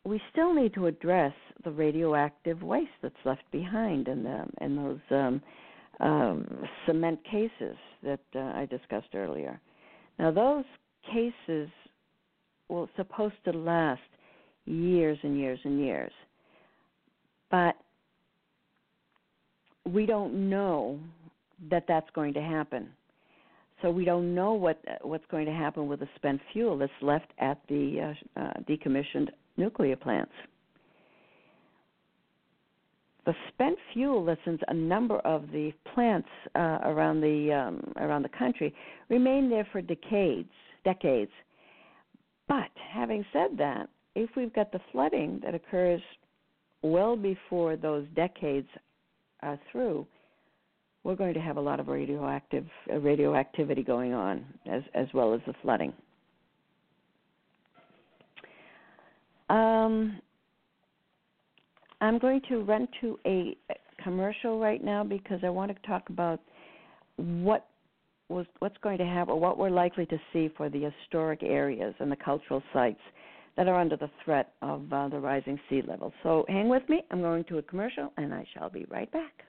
we 0.05 0.21
still 0.33 0.55
need 0.55 0.75
to 0.75 0.87
address 0.87 1.35
the 1.65 1.71
radioactive 1.71 2.63
waste 2.63 2.91
that's 3.03 3.15
left 3.25 3.43
behind 3.53 4.09
in 4.09 4.23
the 4.23 4.45
in 4.61 4.77
those 4.77 4.99
um, 5.11 5.43
um, 6.01 6.65
cement 6.87 7.21
cases 7.25 7.77
that 8.03 8.21
uh, 8.35 8.39
I 8.39 8.67
discussed 8.71 9.15
earlier. 9.15 9.61
Now 10.19 10.31
those 10.31 10.65
cases 11.13 11.69
were 12.69 12.87
supposed 12.97 13.35
to 13.45 13.53
last 13.53 14.01
years 14.65 15.19
and 15.23 15.39
years 15.39 15.59
and 15.65 15.81
years, 15.81 16.13
but 17.51 17.75
we 19.89 20.07
don't 20.07 20.49
know 20.49 20.99
that 21.71 21.85
that's 21.89 22.09
going 22.15 22.35
to 22.35 22.43
happen. 22.43 22.89
So 23.83 23.91
we 23.91 24.05
don't 24.05 24.35
know 24.35 24.55
what 24.55 24.81
what's 25.03 25.25
going 25.31 25.47
to 25.47 25.53
happen 25.53 25.87
with 25.87 26.01
the 26.01 26.09
spent 26.17 26.41
fuel 26.53 26.79
that's 26.79 26.93
left 27.01 27.31
at 27.39 27.59
the 27.69 28.15
uh, 28.37 28.41
uh, 28.41 28.53
decommissioned 28.69 29.29
nuclear 29.57 29.97
plants. 29.97 30.33
The 33.25 33.35
spent 33.53 33.77
fuel 33.93 34.25
that's 34.25 34.41
in 34.47 34.59
a 34.69 34.75
number 34.75 35.19
of 35.19 35.43
the 35.53 35.73
plants 35.95 36.29
uh, 36.57 36.79
around 36.85 37.21
the 37.21 37.53
um, 37.53 37.93
around 37.97 38.23
the 38.23 38.31
country 38.31 38.75
remain 39.11 39.49
there 39.49 39.69
for 39.71 39.81
decades, 39.81 40.49
decades. 40.85 41.31
But 42.49 42.71
having 42.91 43.25
said 43.33 43.59
that, 43.59 43.91
if 44.15 44.31
we've 44.35 44.55
got 44.55 44.73
the 44.73 44.81
flooding 44.91 45.41
that 45.45 45.55
occurs 45.55 46.01
well 46.83 47.17
before 47.17 47.77
those 47.77 48.07
decades 48.17 48.69
are 49.43 49.59
through, 49.71 50.07
we're 51.05 51.17
going 51.17 51.35
to 51.35 51.41
have 51.41 51.57
a 51.57 51.61
lot 51.61 51.81
of 51.81 51.89
radioactive 51.89 52.67
uh, 52.93 52.99
radioactivity 52.99 53.83
going 53.83 54.13
on 54.13 54.45
as 54.71 54.83
as 54.95 55.07
well 55.15 55.33
as 55.35 55.41
the 55.47 55.55
flooding. 55.63 55.93
Um, 59.49 60.21
I'm 62.01 62.19
going 62.19 62.41
to 62.49 62.63
run 62.63 62.87
to 63.01 63.19
a 63.27 63.57
commercial 64.03 64.61
right 64.61 64.85
now 64.85 65.03
because 65.03 65.41
I 65.43 65.49
want 65.49 65.75
to 65.75 65.87
talk 65.87 66.09
about 66.11 66.41
what 67.17 67.67
was 68.29 68.47
what's 68.59 68.77
going 68.83 68.99
to 68.99 69.07
happen, 69.07 69.35
or 69.35 69.41
what 69.41 69.57
we're 69.57 69.71
likely 69.71 70.07
to 70.07 70.19
see 70.33 70.51
for 70.57 70.69
the 70.69 70.91
historic 70.91 71.43
areas 71.43 71.95
and 71.99 72.13
the 72.13 72.17
cultural 72.17 72.63
sites 72.73 73.01
that 73.59 73.67
are 73.67 73.81
under 73.81 73.97
the 73.97 74.09
threat 74.25 74.53
of 74.63 74.91
uh, 74.93 75.09
the 75.09 75.19
rising 75.19 75.59
sea 75.69 75.83
level. 75.87 76.13
So 76.23 76.45
hang 76.49 76.69
with 76.69 76.89
me. 76.89 77.03
I'm 77.11 77.21
going 77.21 77.43
to 77.45 77.59
a 77.59 77.63
commercial, 77.63 78.13
and 78.17 78.33
I 78.33 78.47
shall 78.55 78.71
be 78.71 78.87
right 78.89 79.11
back. 79.11 79.43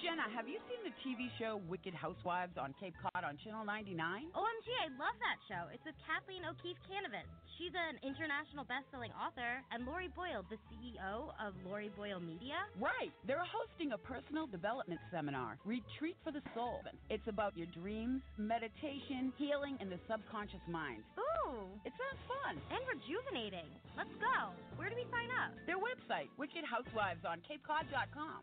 Jenna, 0.00 0.24
have 0.32 0.48
you 0.48 0.56
seen 0.70 0.80
the 0.86 0.94
TV 1.04 1.28
show 1.36 1.60
Wicked 1.68 1.92
Housewives 1.92 2.56
on 2.56 2.72
Cape 2.80 2.96
Cod 2.96 3.22
on 3.26 3.36
Channel 3.44 3.66
99? 3.66 3.98
OMG, 4.32 4.68
I 4.80 4.88
love 4.96 5.16
that 5.20 5.38
show. 5.50 5.68
It's 5.68 5.84
with 5.84 5.98
Kathleen 6.08 6.48
O'Keefe 6.48 6.80
Kanavos. 6.88 7.28
She's 7.60 7.74
an 7.76 8.00
international 8.00 8.64
best-selling 8.64 9.12
author, 9.12 9.60
and 9.70 9.84
Lori 9.84 10.08
Boyle, 10.16 10.42
the 10.48 10.56
CEO 10.72 11.36
of 11.36 11.52
Lori 11.68 11.92
Boyle 11.92 12.18
Media. 12.18 12.64
Right. 12.80 13.12
They're 13.28 13.44
hosting 13.44 13.92
a 13.92 14.00
personal 14.00 14.48
development 14.48 14.98
seminar, 15.12 15.60
Retreat 15.68 16.16
for 16.24 16.32
the 16.32 16.42
Soul. 16.56 16.80
It's 17.12 17.26
about 17.28 17.52
your 17.54 17.68
dreams, 17.70 18.24
meditation, 18.40 19.30
healing, 19.36 19.76
and 19.78 19.92
the 19.92 20.00
subconscious 20.08 20.64
mind. 20.66 21.04
Ooh. 21.20 21.68
It 21.84 21.92
sounds 21.98 22.22
fun. 22.26 22.56
And 22.72 22.82
rejuvenating. 22.88 23.68
Let's 23.94 24.14
go. 24.18 24.56
Where 24.80 24.88
do 24.88 24.96
we 24.96 25.04
sign 25.12 25.28
up? 25.36 25.52
Their 25.68 25.78
website, 25.78 26.32
Wicked 26.40 26.64
Housewives 26.64 27.22
on 27.28 27.44
CapeCod.com. 27.44 28.42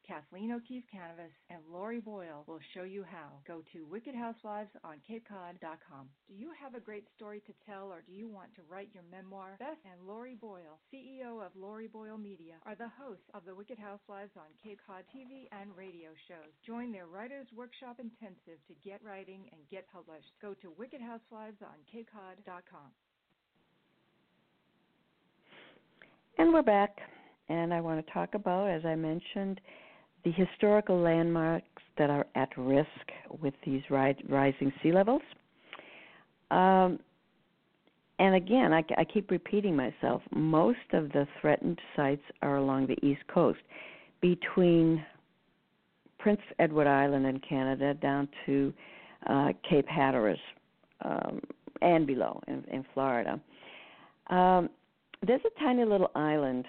Kathleen 0.07 0.51
O'Keefe 0.51 0.85
Kanavos, 0.93 1.33
and 1.49 1.59
Lori 1.71 1.99
Boyle 1.99 2.43
will 2.47 2.59
show 2.73 2.83
you 2.83 3.03
how. 3.03 3.39
Go 3.47 3.63
to 3.73 3.85
wickedhousewivesonCapeCod.com. 3.85 6.09
Do 6.27 6.33
you 6.33 6.51
have 6.59 6.73
a 6.75 6.79
great 6.79 7.07
story 7.15 7.41
to 7.47 7.53
tell 7.65 7.91
or 7.91 8.01
do 8.05 8.11
you 8.11 8.27
want 8.27 8.53
to 8.55 8.61
write 8.69 8.89
your 8.93 9.03
memoir? 9.09 9.55
Beth 9.59 9.77
and 9.85 10.05
Lori 10.07 10.35
Boyle, 10.35 10.79
CEO 10.93 11.43
of 11.45 11.55
Lori 11.55 11.87
Boyle 11.87 12.17
Media, 12.17 12.55
are 12.65 12.75
the 12.75 12.91
hosts 12.99 13.29
of 13.33 13.45
the 13.45 13.55
Wicked 13.55 13.79
Housewives 13.79 14.35
on 14.35 14.47
Cape 14.63 14.79
Cod 14.85 15.05
TV 15.15 15.47
and 15.51 15.75
radio 15.77 16.09
shows. 16.27 16.51
Join 16.65 16.91
their 16.91 17.07
Writers 17.07 17.47
Workshop 17.55 17.99
Intensive 17.99 18.59
to 18.67 18.73
get 18.83 19.01
writing 19.03 19.49
and 19.51 19.61
get 19.69 19.87
published. 19.91 20.31
Go 20.41 20.53
to 20.55 20.73
wickedhousewivesonCapeCod.com. 20.79 22.91
And 26.37 26.53
we're 26.53 26.63
back. 26.63 26.97
And 27.49 27.73
I 27.73 27.81
want 27.81 28.05
to 28.05 28.13
talk 28.13 28.33
about, 28.33 28.69
as 28.69 28.85
I 28.85 28.95
mentioned, 28.95 29.59
the 30.23 30.31
historical 30.31 30.99
landmarks 30.99 31.81
that 31.97 32.09
are 32.09 32.25
at 32.35 32.49
risk 32.57 32.87
with 33.41 33.53
these 33.65 33.81
ri- 33.89 34.15
rising 34.29 34.71
sea 34.81 34.91
levels. 34.91 35.21
Um, 36.51 36.99
and 38.19 38.35
again, 38.35 38.71
I, 38.71 38.83
I 38.97 39.03
keep 39.03 39.31
repeating 39.31 39.75
myself. 39.75 40.21
Most 40.31 40.77
of 40.93 41.11
the 41.11 41.27
threatened 41.39 41.79
sites 41.95 42.21
are 42.41 42.57
along 42.57 42.87
the 42.87 43.05
east 43.05 43.21
coast, 43.33 43.59
between 44.21 45.03
Prince 46.19 46.41
Edward 46.59 46.87
Island 46.87 47.25
in 47.25 47.39
Canada 47.39 47.95
down 47.95 48.29
to 48.45 48.73
uh, 49.27 49.49
Cape 49.67 49.87
Hatteras 49.87 50.37
um, 51.03 51.41
and 51.81 52.05
below 52.05 52.39
in, 52.47 52.63
in 52.71 52.85
Florida. 52.93 53.39
Um, 54.29 54.69
there's 55.25 55.41
a 55.45 55.59
tiny 55.59 55.83
little 55.83 56.11
island 56.15 56.65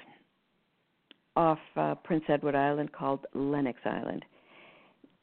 off 1.36 1.58
uh, 1.76 1.94
Prince 1.96 2.24
Edward 2.28 2.54
Island 2.54 2.92
called 2.92 3.26
Lennox 3.34 3.78
Island. 3.84 4.24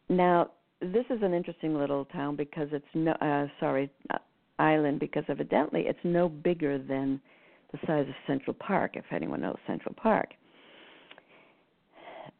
Now, 0.09 0.51
this 0.81 1.05
is 1.09 1.19
an 1.21 1.33
interesting 1.33 1.75
little 1.75 2.05
town 2.05 2.35
because 2.35 2.69
it's 2.71 2.85
no 2.93 3.11
uh, 3.13 3.47
sorry 3.59 3.91
uh, 4.09 4.17
island 4.57 4.99
because 4.99 5.23
evidently 5.27 5.83
it's 5.85 5.99
no 6.03 6.29
bigger 6.29 6.77
than 6.77 7.19
the 7.71 7.79
size 7.85 8.07
of 8.07 8.15
Central 8.25 8.55
Park. 8.55 8.95
If 8.95 9.05
anyone 9.11 9.41
knows 9.41 9.57
Central 9.67 9.93
Park, 9.95 10.29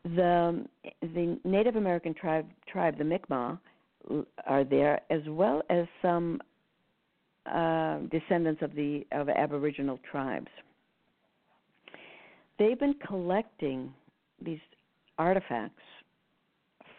the 0.03 0.65
the 1.01 1.39
Native 1.43 1.75
American 1.75 2.13
tribe 2.13 2.47
tribe 2.71 2.97
the 2.97 3.03
Mi'kmaq 3.03 3.59
are 4.47 4.63
there 4.63 5.01
as 5.09 5.21
well 5.27 5.61
as 5.69 5.85
some 6.01 6.41
uh, 7.45 7.99
descendants 8.11 8.61
of 8.61 8.73
the 8.75 9.05
of 9.11 9.29
Aboriginal 9.29 9.99
tribes. 10.09 10.47
They've 12.59 12.77
been 12.77 12.95
collecting 13.07 13.93
these 14.43 14.59
artifacts 15.17 15.81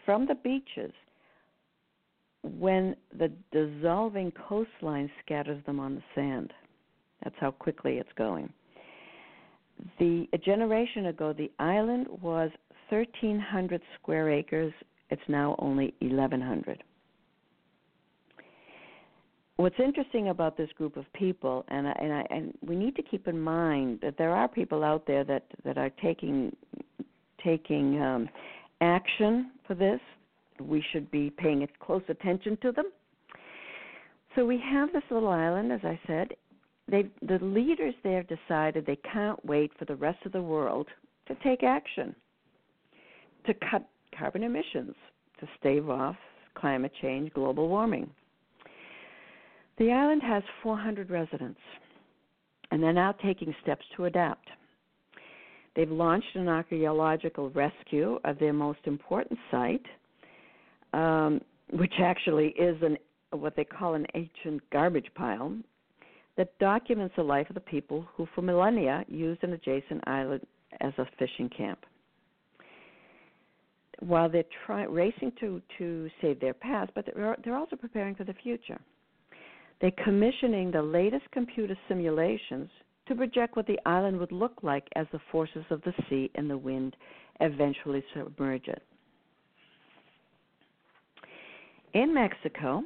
from 0.05 0.27
the 0.27 0.35
beaches 0.35 0.93
when 2.43 2.97
the 3.17 3.31
dissolving 3.53 4.33
coastline 4.49 5.11
scatters 5.25 5.63
them 5.67 5.79
on 5.79 5.95
the 5.97 6.03
sand. 6.15 6.53
That's 7.23 7.37
how 7.39 7.51
quickly 7.51 7.99
it's 7.99 8.13
going. 8.17 8.51
The 9.99 10.27
a 10.33 10.39
generation 10.39 11.07
ago, 11.07 11.35
the 11.35 11.51
island 11.59 12.07
was 12.23 12.51
1,300 12.89 13.83
square 14.01 14.31
acres. 14.31 14.73
It's 15.11 15.23
now 15.29 15.57
only 15.59 15.95
1,100. 16.01 16.83
What's 19.61 19.79
interesting 19.79 20.29
about 20.29 20.57
this 20.57 20.71
group 20.79 20.97
of 20.97 21.05
people, 21.13 21.67
and 21.69 21.87
I, 21.87 21.93
and 22.01 22.13
I, 22.15 22.27
and 22.31 22.55
we 22.67 22.75
need 22.75 22.97
to 22.97 23.03
keep 23.03 23.29
in 23.29 23.39
mind 23.39 23.99
that 24.01 24.17
there 24.17 24.35
are 24.35 24.49
people 24.49 24.83
out 24.83 25.07
there 25.07 25.23
that 25.25 25.45
that 25.65 25.77
are 25.77 25.91
taking 26.03 26.57
taking 27.45 28.01
um, 28.01 28.29
action 28.81 29.51
for 29.67 29.75
this 29.75 30.01
we 30.61 30.83
should 30.93 31.11
be 31.11 31.29
paying 31.31 31.67
close 31.79 32.03
attention 32.09 32.57
to 32.63 32.73
them. 32.73 32.91
So 34.35 34.47
we 34.47 34.59
have 34.73 34.93
this 34.93 35.03
little 35.11 35.29
island, 35.29 35.73
as 35.73 35.81
I 35.83 35.99
said. 36.07 36.29
They, 36.89 37.07
the 37.23 37.39
leaders 37.45 37.95
there 38.03 38.25
decided 38.25 38.87
they 38.87 38.99
can't 39.13 39.45
wait 39.45 39.73
for 39.79 39.85
the 39.85 39.97
rest 39.97 40.25
of 40.25 40.33
the 40.33 40.43
world 40.43 40.89
to 41.29 41.37
take 41.45 41.63
action 41.63 42.15
to 43.47 43.55
cut 43.71 43.87
carbon 44.19 44.43
emissions, 44.43 44.95
to 45.39 45.47
stave 45.59 45.89
off 45.89 46.17
climate 46.55 46.93
change, 47.01 47.33
global 47.33 47.69
warming. 47.69 48.11
The 49.81 49.93
island 49.93 50.21
has 50.23 50.43
400 50.63 51.09
residents, 51.09 51.59
and 52.71 52.83
they're 52.83 52.93
now 52.93 53.13
taking 53.13 53.55
steps 53.63 53.83
to 53.97 54.05
adapt. 54.05 54.47
They've 55.75 55.91
launched 55.91 56.35
an 56.35 56.49
archaeological 56.49 57.49
rescue 57.49 58.21
of 58.25 58.39
their 58.39 58.53
most 58.53 58.81
important 58.85 59.39
site, 59.51 59.87
um, 60.93 61.41
which 61.73 61.95
actually 61.99 62.49
is 62.49 62.77
an 62.83 62.99
what 63.33 63.57
they 63.57 63.65
call 63.65 63.95
an 63.95 64.07
ancient 64.15 64.61
garbage 64.71 65.09
pile 65.15 65.57
that 66.37 66.59
documents 66.59 67.15
the 67.17 67.23
life 67.23 67.49
of 67.49 67.55
the 67.55 67.61
people 67.61 68.07
who, 68.15 68.29
for 68.35 68.43
millennia, 68.43 69.03
used 69.09 69.43
an 69.45 69.55
adjacent 69.55 70.07
island 70.07 70.47
as 70.83 70.93
a 70.99 71.07
fishing 71.19 71.49
camp. 71.49 71.79
While 74.01 74.29
they're 74.29 74.45
try, 74.67 74.83
racing 74.83 75.33
to, 75.41 75.63
to 75.79 76.11
save 76.21 76.39
their 76.39 76.55
past, 76.55 76.91
but 76.95 77.07
they're, 77.07 77.37
they're 77.43 77.57
also 77.57 77.77
preparing 77.77 78.15
for 78.15 78.25
the 78.25 78.35
future. 78.43 78.81
They're 79.81 79.91
commissioning 80.05 80.71
the 80.71 80.83
latest 80.83 81.25
computer 81.33 81.77
simulations 81.89 82.69
to 83.07 83.15
project 83.15 83.57
what 83.57 83.67
the 83.67 83.79
island 83.87 84.19
would 84.21 84.33
look 84.33 84.63
like 84.63 84.87
as 84.95 85.07
the 85.11 85.21
forces 85.33 85.65
of 85.71 85.83
the 85.83 85.95
sea 86.09 86.31
and 86.35 86.49
the 86.49 86.59
wind 86.59 86.97
eventually 87.41 88.05
submerge 88.15 88.69
it. 88.69 88.83
In 91.95 92.15
Mexico, 92.15 92.85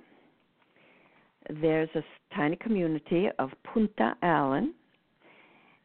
there's 1.61 1.91
a 1.95 2.03
tiny 2.35 2.57
community 2.57 3.29
of 3.39 3.51
Punta 3.65 4.15
Allen, 4.23 4.73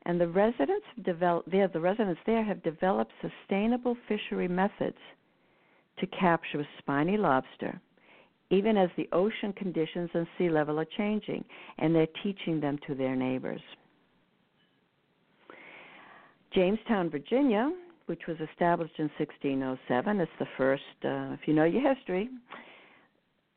and 0.06 0.22
the 0.22 0.28
residents 0.28 0.86
there. 0.98 1.68
The 1.68 1.80
residents 1.80 2.22
there 2.26 2.44
have 2.44 2.64
developed 2.64 3.12
sustainable 3.22 3.98
fishery 4.08 4.48
methods 4.48 4.98
to 6.00 6.08
capture 6.08 6.66
spiny 6.78 7.18
lobster, 7.18 7.82
even 8.52 8.78
as 8.78 8.90
the 8.98 9.08
ocean 9.12 9.54
conditions 9.54 10.10
and 10.14 10.28
sea 10.38 10.50
level 10.50 10.80
are 10.80 10.88
changing, 10.98 11.44
and 11.78 11.94
they're 11.94 12.08
teaching 12.24 12.60
them 12.60 12.80
to 12.88 12.96
their 12.96 13.16
neighbors. 13.16 13.62
Jamestown, 16.54 17.10
Virginia, 17.10 17.72
which 18.08 18.22
was 18.28 18.38
established 18.52 18.96
in 18.98 19.10
1607, 19.20 20.20
is 20.20 20.28
the 20.40 20.48
first. 20.58 20.84
Uh, 21.04 21.34
if 21.34 21.42
you 21.46 21.54
know 21.54 21.64
your 21.64 21.94
history, 21.94 22.28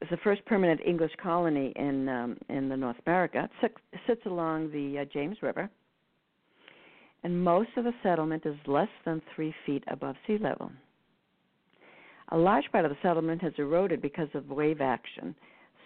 it's 0.02 0.10
the 0.10 0.18
first 0.18 0.44
permanent 0.44 0.80
English 0.84 1.12
colony 1.22 1.72
in 1.76 2.08
um, 2.08 2.36
in 2.50 2.68
the 2.68 2.76
North 2.76 2.96
America. 3.06 3.48
It 3.62 3.72
sits 4.06 4.20
along 4.26 4.72
the 4.72 5.00
uh, 5.00 5.04
James 5.06 5.38
River, 5.40 5.70
and 7.24 7.42
most 7.42 7.70
of 7.78 7.84
the 7.84 7.94
settlement 8.02 8.44
is 8.44 8.56
less 8.66 8.90
than 9.06 9.22
three 9.34 9.54
feet 9.64 9.84
above 9.86 10.16
sea 10.26 10.36
level. 10.36 10.70
A 12.32 12.38
large 12.38 12.64
part 12.72 12.86
of 12.86 12.90
the 12.90 12.96
settlement 13.02 13.42
has 13.42 13.52
eroded 13.58 14.00
because 14.00 14.28
of 14.32 14.48
wave 14.48 14.80
action. 14.80 15.34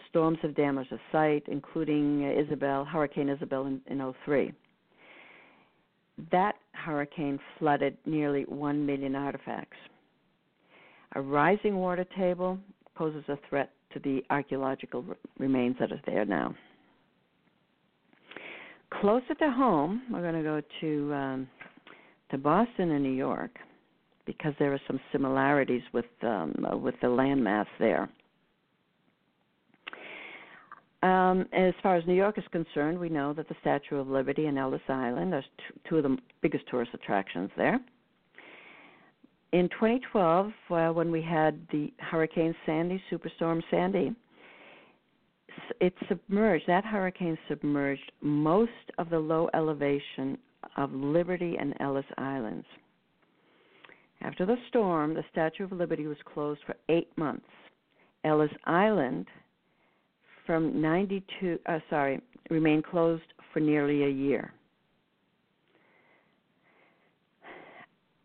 Storms 0.09 0.39
have 0.43 0.55
damaged 0.55 0.91
the 0.93 1.01
site, 1.11 1.43
including 1.49 2.25
uh, 2.25 2.41
Isabel, 2.41 2.85
Hurricane 2.85 3.29
Isabel 3.29 3.67
in, 3.67 3.81
in 3.89 4.15
03. 4.25 4.53
That 6.31 6.55
hurricane 6.73 7.41
flooded 7.59 7.97
nearly 8.07 8.45
1 8.45 8.87
million 8.87 9.17
artifacts. 9.17 9.77
A 11.17 11.21
rising 11.21 11.77
water 11.79 12.07
table 12.17 12.59
poses 12.95 13.25
a 13.29 13.39
threat 13.49 13.73
to 13.93 13.99
the 13.99 14.23
archaeological 14.31 15.05
remains 15.39 15.75
that 15.81 15.91
are 15.91 16.01
there 16.07 16.25
now. 16.25 16.55
Closer 19.01 19.35
to 19.35 19.51
home, 19.51 20.03
we're 20.13 20.23
going 20.23 20.35
to 20.35 20.43
go 20.43 20.63
to 20.81 21.15
um, 21.15 21.49
to 22.31 22.39
Boston 22.39 22.93
and 22.93 23.03
New 23.03 23.11
York 23.11 23.51
because 24.27 24.53
there 24.59 24.73
are 24.73 24.81
some 24.87 25.01
similarities 25.13 25.83
with 25.93 26.07
um, 26.23 26.55
with 26.83 26.95
the 27.01 27.07
landmass 27.07 27.67
there. 27.79 28.09
Um, 31.03 31.47
as 31.53 31.73
far 31.83 31.97
as 31.97 32.07
New 32.07 32.15
York 32.15 32.37
is 32.37 32.45
concerned, 32.51 32.99
we 32.99 33.09
know 33.09 33.33
that 33.35 33.49
the 33.49 33.55
Statue 33.61 33.97
of 33.97 34.09
Liberty 34.09 34.47
and 34.47 34.59
Ellis 34.59 34.81
Island 34.89 35.35
are 35.35 35.45
two 35.89 35.99
of 35.99 36.03
the 36.03 36.17
biggest 36.43 36.67
tourist 36.69 36.91
attractions 36.95 37.51
there 37.57 37.79
in 39.53 39.69
2012, 39.71 40.53
uh, 40.71 40.89
when 40.89 41.11
we 41.11 41.23
had 41.23 41.67
the 41.71 41.93
Hurricane 41.99 42.55
Sandy, 42.67 43.03
Superstorm 43.11 43.63
Sandy, 43.71 44.15
it 45.81 45.95
submerged, 46.09 46.65
that 46.67 46.85
hurricane 46.85 47.39
submerged 47.49 48.13
most 48.21 48.71
of 48.99 49.09
the 49.09 49.19
low 49.19 49.49
elevation 49.55 50.37
of 50.77 50.93
Liberty 50.93 51.57
and 51.59 51.75
Ellis 51.81 52.05
Islands. 52.19 52.67
After 54.23 54.47
the 54.47 54.57
storm, 54.69 55.15
the 55.15 55.25
Statue 55.31 55.65
of 55.65 55.73
Liberty 55.73 56.07
was 56.07 56.17
closed 56.25 56.61
for 56.67 56.75
eight 56.89 57.17
months. 57.17 57.47
Ellis 58.25 58.51
Island, 58.65 59.27
from 60.47 60.81
92, 60.81 61.59
uh, 61.67 61.79
sorry, 61.91 62.21
remained 62.51 62.85
closed 62.85 63.23
for 63.53 63.61
nearly 63.61 64.05
a 64.05 64.09
year. 64.09 64.53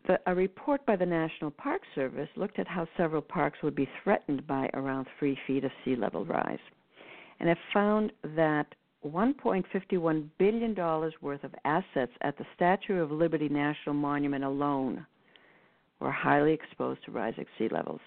The, 0.06 0.18
a 0.26 0.34
report 0.34 0.84
by 0.86 0.96
the 0.96 1.06
National 1.06 1.52
Park 1.52 1.82
Service 1.94 2.28
looked 2.34 2.58
at 2.58 2.66
how 2.66 2.88
several 2.96 3.22
parks 3.22 3.58
would 3.62 3.76
be 3.76 3.88
threatened 4.02 4.46
by 4.46 4.68
around 4.74 5.06
three 5.18 5.38
feet 5.46 5.64
of 5.64 5.70
sea 5.84 5.94
level 5.94 6.24
rise, 6.24 6.58
and 7.38 7.48
it 7.48 7.58
found 7.72 8.12
that 8.34 8.66
$1.51 9.06 10.28
billion 10.38 10.74
worth 11.20 11.44
of 11.44 11.54
assets 11.64 12.12
at 12.22 12.36
the 12.38 12.46
Statue 12.56 13.00
of 13.00 13.12
Liberty 13.12 13.48
National 13.48 13.94
Monument 13.94 14.42
alone 14.42 15.06
were 16.02 16.10
highly 16.12 16.52
exposed 16.52 17.04
to 17.04 17.12
rising 17.12 17.46
sea 17.58 17.68
levels. 17.70 18.00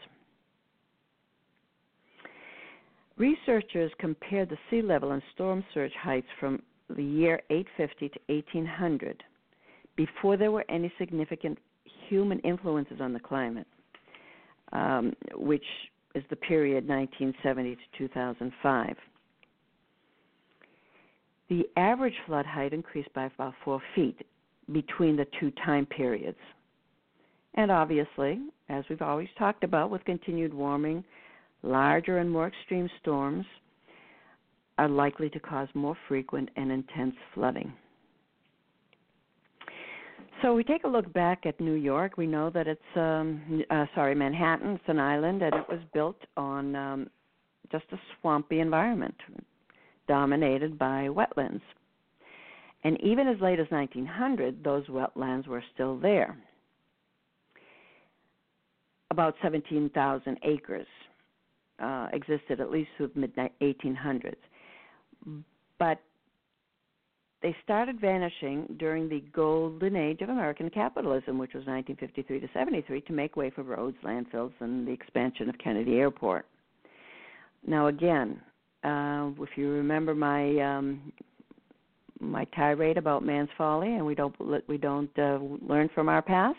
Researchers 3.18 3.92
compared 4.00 4.50
the 4.50 4.58
sea 4.70 4.82
level 4.82 5.12
and 5.14 5.22
storm 5.34 5.64
surge 5.74 5.94
heights 5.94 6.28
from 6.40 6.62
the 6.90 7.04
year 7.04 7.42
850 7.50 8.10
to 8.10 8.20
1800 8.28 9.24
before 9.96 10.36
there 10.38 10.52
were 10.52 10.66
any 10.70 10.92
significant 11.00 11.58
human 12.10 12.40
influences 12.40 13.00
on 13.00 13.14
the 13.14 13.20
climate, 13.20 13.68
um, 14.74 15.14
which 15.36 15.66
is 16.14 16.24
the 16.30 16.36
period 16.36 16.88
1970 16.88 17.76
to 17.76 17.82
2005. 17.98 18.96
the 21.50 21.64
average 21.78 22.16
flood 22.26 22.46
height 22.46 22.74
increased 22.74 23.14
by 23.14 23.26
about 23.26 23.54
four 23.64 23.82
feet 23.94 24.18
between 24.72 25.16
the 25.16 25.28
two 25.40 25.52
time 25.64 25.86
periods. 25.86 26.38
And 27.56 27.72
obviously, 27.72 28.40
as 28.70 28.84
we've 28.90 29.02
always 29.02 29.30
talked 29.40 29.64
about, 29.64 29.90
with 29.90 30.04
continued 30.06 30.54
warming, 30.54 31.04
larger 31.64 32.20
and 32.20 32.30
more 32.30 32.48
extreme 32.48 32.90
storms 33.02 33.46
are 34.78 34.90
likely 34.90 35.30
to 35.30 35.40
cause 35.40 35.70
more 35.74 35.98
frequent 36.08 36.50
and 36.58 36.72
intense 36.72 37.16
flooding. 37.34 37.74
So 40.42 40.54
we 40.54 40.66
take 40.66 40.84
a 40.84 40.88
look 40.88 41.12
back 41.14 41.46
at 41.46 41.60
New 41.62 41.76
York. 41.76 42.18
We 42.18 42.28
know 42.28 42.50
that 42.50 42.68
it's 42.68 42.82
um, 42.96 43.64
uh, 43.70 43.86
sorry 43.96 44.16
Manhattan. 44.16 44.76
It's 44.76 44.84
an 44.88 45.00
island, 45.00 45.42
and 45.42 45.56
it 45.56 45.66
was 45.70 45.80
built 45.94 46.18
on 46.36 46.76
um, 46.76 47.10
just 47.72 47.86
a 47.94 47.98
swampy 48.20 48.60
environment, 48.60 49.16
dominated 50.10 50.78
by 50.78 51.08
wetlands. 51.08 51.62
And 52.84 53.02
even 53.02 53.28
as 53.30 53.40
late 53.42 53.60
as 53.60 53.68
1900, 53.70 54.64
those 54.64 54.86
wetlands 54.88 55.48
were 55.48 55.64
still 55.74 55.98
there. 55.98 56.38
About 59.16 59.36
17,000 59.42 60.38
acres 60.44 60.86
uh, 61.82 62.10
existed 62.12 62.60
at 62.60 62.70
least 62.70 62.90
through 62.98 63.12
the 63.16 63.22
mid 63.22 63.34
1800s. 63.62 64.36
But 65.80 66.02
they 67.42 67.56
started 67.64 68.02
vanishing 68.02 68.76
during 68.78 69.08
the 69.08 69.24
golden 69.34 69.96
age 69.96 70.20
of 70.20 70.28
American 70.28 70.70
capitalism, 70.70 71.38
which 71.38 71.54
was 71.54 71.66
1953 71.66 72.42
to 72.42 72.50
73, 72.54 73.00
to 73.00 73.14
make 73.14 73.38
way 73.38 73.50
for 73.52 73.64
roads, 73.64 73.96
landfills, 74.04 74.52
and 74.60 74.86
the 74.86 74.92
expansion 74.92 75.48
of 75.48 75.58
Kennedy 75.60 75.96
Airport. 75.96 76.46
Now, 77.66 77.88
again, 77.88 78.42
uh, 78.84 79.32
if 79.40 79.52
you 79.56 79.70
remember 79.70 80.14
my 80.14 80.60
um, 80.60 81.14
my 82.20 82.44
tirade 82.54 82.98
about 82.98 83.24
man's 83.24 83.48
folly, 83.58 83.96
and 83.96 84.06
we 84.06 84.14
don't 84.14 84.36
we 84.68 84.78
don't 84.78 85.18
uh, 85.18 85.40
learn 85.66 85.90
from 85.96 86.10
our 86.10 86.22
past, 86.22 86.58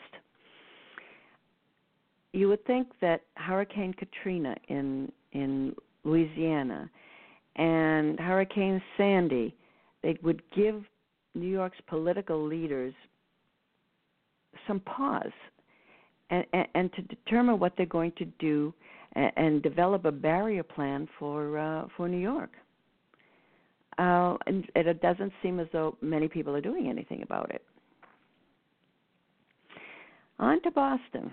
you 2.37 2.49
would 2.49 2.65
think 2.67 2.89
that 3.01 3.23
Hurricane 3.37 3.95
Katrina 3.95 4.55
in 4.69 5.11
in 5.33 5.75
Louisiana 6.05 6.91
and 7.57 8.21
Hurricane 8.21 8.83
Sandy 8.99 9.55
they 10.03 10.19
would 10.23 10.43
give 10.55 10.85
New 11.35 11.49
York's 11.49 11.79
political 11.87 12.47
leaders 12.47 12.93
some 14.67 14.81
pause 14.81 15.33
and, 16.29 16.45
and, 16.53 16.67
and 16.75 16.93
to 16.93 17.03
determine 17.03 17.59
what 17.59 17.73
they're 17.77 17.87
going 17.87 18.13
to 18.19 18.27
do 18.39 18.75
and, 19.15 19.33
and 19.37 19.63
develop 19.63 20.05
a 20.05 20.13
barrier 20.13 20.63
plan 20.63 21.09
for 21.19 21.59
uh, 21.59 21.87
for 21.97 22.07
New 22.07 22.19
York. 22.19 22.51
Uh, 23.99 24.37
and 24.47 24.69
it 24.75 25.01
doesn't 25.01 25.33
seem 25.43 25.59
as 25.59 25.69
though 25.73 25.97
many 26.03 26.29
people 26.29 26.55
are 26.55 26.61
doing 26.61 26.91
anything 26.91 27.23
about 27.23 27.51
it. 27.51 27.63
On 30.39 30.61
to 30.61 30.71
Boston. 30.71 31.33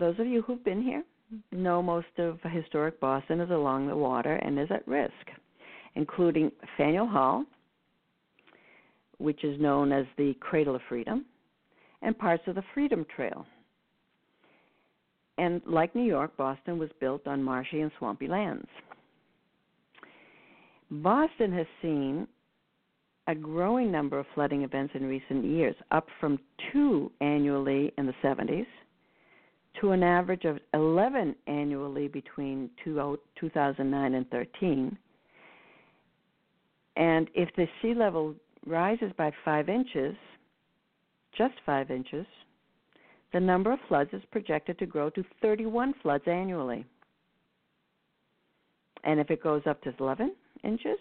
Those 0.00 0.18
of 0.18 0.26
you 0.26 0.42
who've 0.42 0.64
been 0.64 0.82
here 0.82 1.04
know 1.52 1.82
most 1.82 2.08
of 2.18 2.40
historic 2.42 2.98
Boston 2.98 3.40
is 3.40 3.50
along 3.50 3.86
the 3.86 3.96
water 3.96 4.34
and 4.34 4.58
is 4.58 4.68
at 4.70 4.86
risk 4.88 5.12
including 5.96 6.52
Faneuil 6.76 7.06
Hall, 7.06 7.44
which 9.18 9.42
is 9.44 9.60
known 9.60 9.92
as 9.92 10.06
the 10.16 10.34
Cradle 10.40 10.76
of 10.76 10.82
Freedom, 10.88 11.24
and 12.02 12.16
parts 12.16 12.42
of 12.46 12.54
the 12.54 12.62
Freedom 12.72 13.04
Trail. 13.14 13.44
And 15.38 15.60
like 15.66 15.94
New 15.94 16.04
York, 16.04 16.36
Boston 16.36 16.78
was 16.78 16.90
built 17.00 17.26
on 17.26 17.42
marshy 17.42 17.80
and 17.80 17.90
swampy 17.98 18.28
lands. 18.28 18.68
Boston 20.90 21.52
has 21.52 21.66
seen 21.82 22.26
a 23.26 23.34
growing 23.34 23.90
number 23.92 24.18
of 24.18 24.26
flooding 24.34 24.62
events 24.62 24.92
in 24.94 25.04
recent 25.04 25.44
years, 25.44 25.74
up 25.90 26.06
from 26.20 26.38
two 26.72 27.10
annually 27.20 27.92
in 27.96 28.06
the 28.06 28.14
70s 28.22 28.66
to 29.80 29.92
an 29.92 30.02
average 30.02 30.44
of 30.44 30.58
11 30.74 31.34
annually 31.46 32.08
between 32.08 32.70
2009 32.84 34.14
and 34.14 34.30
13 34.30 34.98
and 37.00 37.28
if 37.34 37.48
the 37.56 37.66
sea 37.80 37.94
level 37.94 38.34
rises 38.66 39.10
by 39.16 39.32
five 39.44 39.68
inches, 39.68 40.14
just 41.36 41.54
five 41.64 41.90
inches, 41.90 42.26
the 43.32 43.40
number 43.40 43.72
of 43.72 43.78
floods 43.88 44.10
is 44.12 44.22
projected 44.30 44.78
to 44.78 44.86
grow 44.86 45.08
to 45.10 45.24
31 45.40 45.94
floods 46.02 46.24
annually. 46.26 46.84
And 49.04 49.18
if 49.18 49.30
it 49.30 49.42
goes 49.42 49.62
up 49.66 49.80
to 49.82 49.94
11 49.98 50.34
inches, 50.62 50.98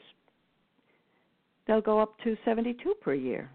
they'll 1.68 1.82
go 1.82 2.00
up 2.00 2.18
to 2.24 2.38
72 2.46 2.94
per 3.02 3.14
year. 3.14 3.50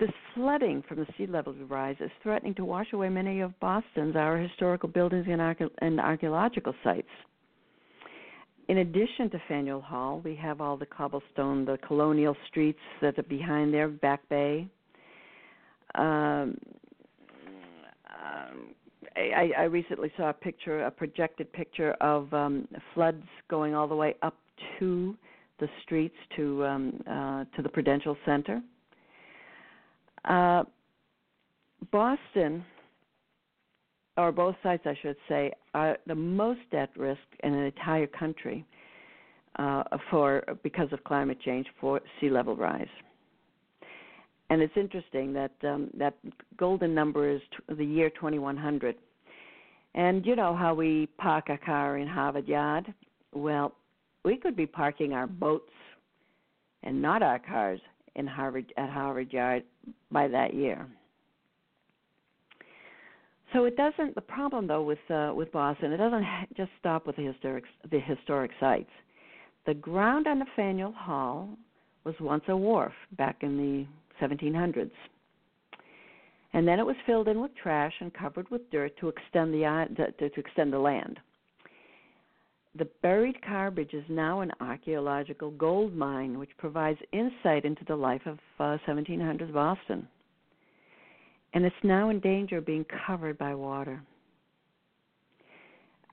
This 0.00 0.10
flooding 0.34 0.82
from 0.88 0.98
the 0.98 1.06
sea 1.18 1.26
level 1.26 1.54
rise 1.68 1.96
is 2.00 2.10
threatening 2.22 2.54
to 2.54 2.64
wash 2.64 2.92
away 2.92 3.10
many 3.10 3.40
of 3.40 3.58
Boston's 3.60 4.16
our 4.16 4.38
historical 4.38 4.88
buildings 4.88 5.26
and, 5.28 5.40
arche- 5.40 5.70
and 5.78 6.00
archaeological 6.00 6.74
sites 6.82 7.08
in 8.70 8.78
addition 8.78 9.28
to 9.30 9.42
Faneuil 9.48 9.80
Hall, 9.80 10.20
we 10.24 10.36
have 10.36 10.60
all 10.60 10.76
the 10.76 10.86
cobblestone, 10.86 11.64
the 11.64 11.76
colonial 11.78 12.36
streets 12.46 12.78
that 13.02 13.18
are 13.18 13.24
behind 13.24 13.74
there, 13.74 13.88
Back 13.88 14.20
Bay. 14.28 14.68
Um, 15.96 16.56
um, 18.06 18.68
I, 19.16 19.50
I 19.58 19.62
recently 19.64 20.12
saw 20.16 20.30
a 20.30 20.32
picture, 20.32 20.84
a 20.84 20.90
projected 20.92 21.52
picture 21.52 21.94
of 22.00 22.32
um, 22.32 22.68
floods 22.94 23.24
going 23.48 23.74
all 23.74 23.88
the 23.88 23.96
way 23.96 24.14
up 24.22 24.36
to 24.78 25.16
the 25.58 25.66
streets 25.82 26.14
to 26.36 26.64
um, 26.64 27.02
uh, 27.10 27.44
to 27.56 27.62
the 27.62 27.68
Prudential 27.68 28.16
Center. 28.24 28.62
Uh, 30.24 30.64
Boston 31.90 32.64
or 34.16 34.32
both 34.32 34.54
sites, 34.62 34.82
I 34.86 34.96
should 35.00 35.16
say, 35.28 35.52
are 35.74 35.96
the 36.06 36.14
most 36.14 36.60
at 36.72 36.94
risk 36.96 37.20
in 37.42 37.54
an 37.54 37.64
entire 37.64 38.06
country 38.06 38.66
uh, 39.58 39.82
for 40.10 40.42
because 40.62 40.92
of 40.92 41.02
climate 41.04 41.38
change 41.40 41.66
for 41.80 42.00
sea 42.20 42.28
level 42.28 42.56
rise. 42.56 42.88
And 44.50 44.60
it's 44.60 44.76
interesting 44.76 45.32
that 45.32 45.52
um, 45.62 45.90
that 45.96 46.14
golden 46.56 46.94
number 46.94 47.30
is 47.30 47.40
t- 47.52 47.74
the 47.74 47.84
year 47.84 48.10
2100. 48.10 48.96
And 49.94 50.26
you 50.26 50.36
know 50.36 50.54
how 50.54 50.74
we 50.74 51.08
park 51.18 51.48
a 51.48 51.58
car 51.58 51.98
in 51.98 52.08
Harvard 52.08 52.48
Yard? 52.48 52.92
Well, 53.32 53.74
we 54.24 54.36
could 54.36 54.56
be 54.56 54.66
parking 54.66 55.12
our 55.12 55.26
boats 55.26 55.72
and 56.82 57.00
not 57.00 57.22
our 57.22 57.38
cars 57.38 57.80
in 58.16 58.26
Harvard 58.26 58.72
at 58.76 58.90
Harvard 58.90 59.32
Yard 59.32 59.62
by 60.10 60.28
that 60.28 60.54
year. 60.54 60.86
So 63.52 63.64
it 63.64 63.76
doesn't. 63.76 64.14
The 64.14 64.20
problem, 64.20 64.66
though, 64.66 64.82
with 64.82 64.98
uh, 65.10 65.32
with 65.34 65.50
Boston, 65.52 65.92
it 65.92 65.96
doesn't 65.96 66.24
just 66.56 66.70
stop 66.78 67.06
with 67.06 67.16
the 67.16 67.24
historic 67.24 67.64
the 67.90 67.98
historic 67.98 68.52
sites. 68.60 68.90
The 69.66 69.74
ground 69.74 70.26
on 70.26 70.42
Faneuil 70.56 70.92
Hall 70.92 71.48
was 72.04 72.14
once 72.20 72.44
a 72.48 72.56
wharf 72.56 72.92
back 73.18 73.38
in 73.42 73.56
the 73.56 74.24
1700s, 74.24 74.90
and 76.52 76.66
then 76.66 76.78
it 76.78 76.86
was 76.86 76.96
filled 77.06 77.28
in 77.28 77.40
with 77.40 77.50
trash 77.60 77.92
and 78.00 78.12
covered 78.14 78.48
with 78.50 78.70
dirt 78.70 78.96
to 79.00 79.08
extend 79.08 79.52
the 79.52 79.64
uh, 79.64 79.86
to, 79.96 80.30
to 80.30 80.40
extend 80.40 80.72
the 80.72 80.78
land. 80.78 81.18
The 82.76 82.88
buried 83.02 83.42
car 83.42 83.70
bridge 83.70 83.94
is 83.94 84.04
now 84.08 84.40
an 84.40 84.52
archaeological 84.60 85.50
gold 85.50 85.94
mine, 85.94 86.38
which 86.38 86.50
provides 86.56 87.00
insight 87.12 87.64
into 87.64 87.84
the 87.86 87.96
life 87.96 88.22
of 88.26 88.38
uh, 88.58 88.78
1700s 88.86 89.52
Boston 89.52 90.06
and 91.52 91.64
it's 91.64 91.76
now 91.82 92.10
in 92.10 92.20
danger 92.20 92.58
of 92.58 92.66
being 92.66 92.86
covered 93.06 93.38
by 93.38 93.54
water. 93.54 94.00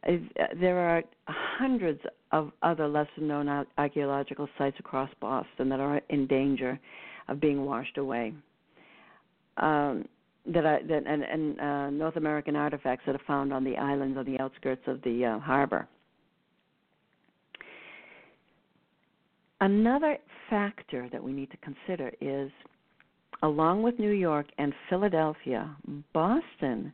Uh, 0.07 0.13
there 0.59 0.79
are 0.79 1.03
hundreds 1.27 1.99
of 2.31 2.51
other 2.61 2.87
lesser 2.87 3.21
known 3.21 3.65
archaeological 3.77 4.47
sites 4.57 4.77
across 4.79 5.09
Boston 5.19 5.69
that 5.69 5.79
are 5.79 6.01
in 6.09 6.27
danger 6.27 6.79
of 7.27 7.39
being 7.39 7.65
washed 7.65 7.97
away. 7.97 8.33
Um, 9.57 10.05
that 10.45 10.65
are 10.65 10.79
that 10.87 11.03
and, 11.05 11.23
and 11.23 11.59
uh, 11.59 11.89
North 11.89 12.15
American 12.15 12.55
artifacts 12.55 13.03
that 13.05 13.15
are 13.15 13.21
found 13.27 13.51
on 13.51 13.63
the 13.65 13.75
islands 13.75 14.17
on 14.17 14.25
the 14.25 14.39
outskirts 14.39 14.83
of 14.87 15.01
the 15.01 15.25
uh, 15.25 15.39
harbor. 15.39 15.87
Another 19.59 20.17
factor 20.49 21.09
that 21.11 21.23
we 21.23 21.33
need 21.33 21.49
to 21.51 21.57
consider 21.57 22.11
is 22.21 22.51
along 23.43 23.83
with 23.83 23.99
New 23.99 24.11
York 24.11 24.47
and 24.57 24.73
Philadelphia, 24.89 25.75
Boston 26.13 26.93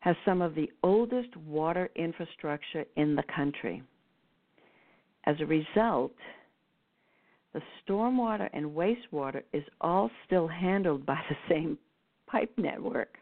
has 0.00 0.16
some 0.24 0.42
of 0.42 0.54
the 0.54 0.70
oldest 0.82 1.34
water 1.36 1.88
infrastructure 1.96 2.84
in 2.96 3.14
the 3.14 3.22
country. 3.34 3.82
As 5.24 5.36
a 5.40 5.46
result, 5.46 6.12
the 7.52 7.62
stormwater 7.86 8.48
and 8.52 8.66
wastewater 8.66 9.42
is 9.52 9.64
all 9.80 10.10
still 10.26 10.48
handled 10.48 11.06
by 11.06 11.20
the 11.28 11.36
same 11.54 11.78
pipe 12.26 12.52
network, 12.56 13.18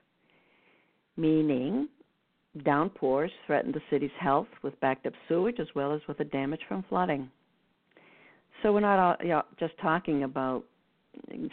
meaning 1.16 1.88
Downpours 2.64 3.30
threaten 3.46 3.70
the 3.70 3.82
city's 3.90 4.10
health 4.18 4.48
with 4.62 4.78
backed 4.80 5.06
up 5.06 5.12
sewage 5.28 5.60
as 5.60 5.68
well 5.74 5.92
as 5.92 6.00
with 6.08 6.18
the 6.18 6.24
damage 6.24 6.62
from 6.66 6.84
flooding. 6.88 7.30
So 8.62 8.72
we're 8.72 8.80
not 8.80 8.98
all, 8.98 9.16
you 9.20 9.28
know, 9.28 9.42
just 9.58 9.72
talking 9.80 10.24
about 10.24 10.64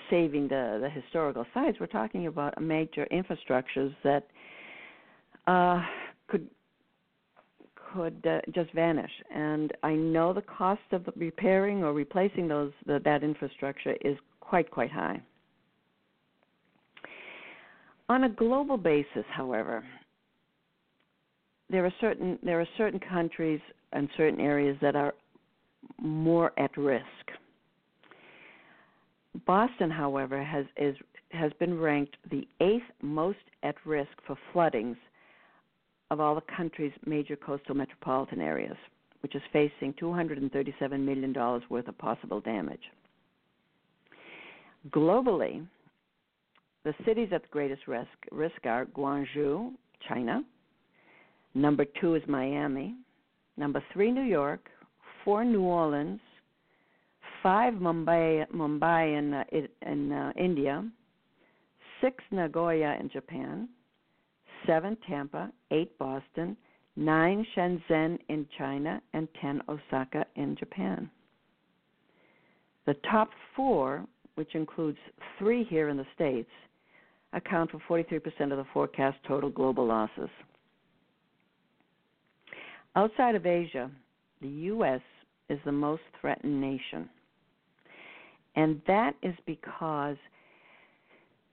saving 0.10 0.48
the, 0.48 0.80
the 0.82 0.90
historical 0.90 1.46
sites. 1.54 1.78
We're 1.80 1.88
talking 1.88 2.28
about 2.28 2.62
major 2.62 3.08
infrastructures 3.12 3.94
that 4.04 4.28
uh, 5.48 5.82
could 6.28 6.48
could 7.94 8.22
uh, 8.28 8.40
just 8.54 8.72
vanish. 8.74 9.12
And 9.34 9.72
I 9.84 9.94
know 9.94 10.34
the 10.34 10.42
cost 10.42 10.82
of 10.92 11.08
repairing 11.16 11.84
or 11.84 11.94
replacing 11.94 12.48
those 12.48 12.72
the, 12.86 13.00
that 13.06 13.24
infrastructure 13.24 13.96
is 14.02 14.18
quite 14.42 14.70
quite 14.70 14.92
high. 14.92 15.22
On 18.10 18.26
a 18.26 18.30
global 18.30 18.78
basis, 18.78 19.26
however, 19.32 19.84
there 21.70 21.86
are 21.86 21.94
certain 22.00 22.40
there 22.44 22.60
are 22.60 22.68
certain 22.78 23.00
countries 23.00 23.60
and 23.94 24.10
certain 24.18 24.40
areas 24.40 24.78
that 24.82 24.96
are 24.96 25.14
more 26.02 26.52
at 26.58 26.76
risk. 26.78 27.04
Boston, 29.46 29.90
however, 29.90 30.44
has 30.44 30.66
is 30.78 30.96
has 31.32 31.52
been 31.60 31.78
ranked 31.80 32.16
the 32.32 32.48
eighth 32.62 32.86
most 33.02 33.38
at 33.64 33.76
risk 33.86 34.12
for 34.26 34.38
floodings 34.54 34.98
of 36.10 36.20
all 36.20 36.36
the 36.36 36.56
country's 36.56 36.94
major 37.06 37.36
coastal 37.36 37.76
metropolitan 37.76 38.40
areas, 38.40 38.78
which 39.22 39.36
is 39.36 39.42
facing 39.52 39.94
$237 39.94 41.00
million 41.00 41.34
worth 41.70 41.88
of 41.88 41.98
possible 41.98 42.40
damage. 42.40 42.82
Globally, 44.90 45.66
the 46.86 46.94
cities 47.06 47.30
at 47.34 47.42
the 47.42 47.50
greatest 47.50 47.88
risk, 47.88 48.08
risk 48.32 48.66
are 48.66 48.86
Guangzhou, 48.86 49.72
China. 50.08 50.44
Number 51.54 51.86
two 52.00 52.16
is 52.16 52.24
Miami. 52.28 52.96
Number 53.58 53.84
three, 53.92 54.12
New 54.12 54.24
York. 54.24 54.70
Four, 55.28 55.44
New 55.44 55.64
Orleans. 55.64 56.22
Five, 57.44 57.74
Mumbai, 57.74 58.50
Mumbai 58.50 59.20
in, 59.20 59.34
uh, 59.34 59.44
in 59.86 60.12
uh, 60.14 60.32
India. 60.40 60.90
Six, 62.00 62.24
Nagoya 62.32 62.96
in 62.98 63.10
Japan 63.10 63.68
seven 64.68 64.98
Tampa, 65.08 65.52
eight 65.72 65.98
Boston, 65.98 66.56
nine 66.96 67.46
Shenzhen 67.56 68.20
in 68.30 68.46
China, 68.58 69.02
and 69.14 69.28
ten 69.42 69.62
Osaka 69.68 70.26
in 70.36 70.56
Japan. 70.56 71.10
The 72.86 72.96
top 73.10 73.30
four, 73.56 74.06
which 74.36 74.54
includes 74.56 74.98
three 75.40 75.64
here 75.64 75.90
in 75.90 75.98
the 75.98 76.06
States, 76.16 76.50
account 77.34 77.72
for 77.72 78.04
43% 78.06 78.52
of 78.52 78.58
the 78.58 78.66
forecast 78.74 79.18
total 79.28 79.50
global 79.50 79.86
losses. 79.86 80.30
Outside 82.96 83.36
of 83.36 83.46
Asia, 83.46 83.92
the 84.42 84.48
U.S. 84.48 85.02
is 85.50 85.60
the 85.66 85.72
most 85.72 86.02
threatened 86.20 86.60
nation. 86.60 87.10
And 88.56 88.82
that 88.88 89.14
is 89.22 89.36
because 89.46 90.18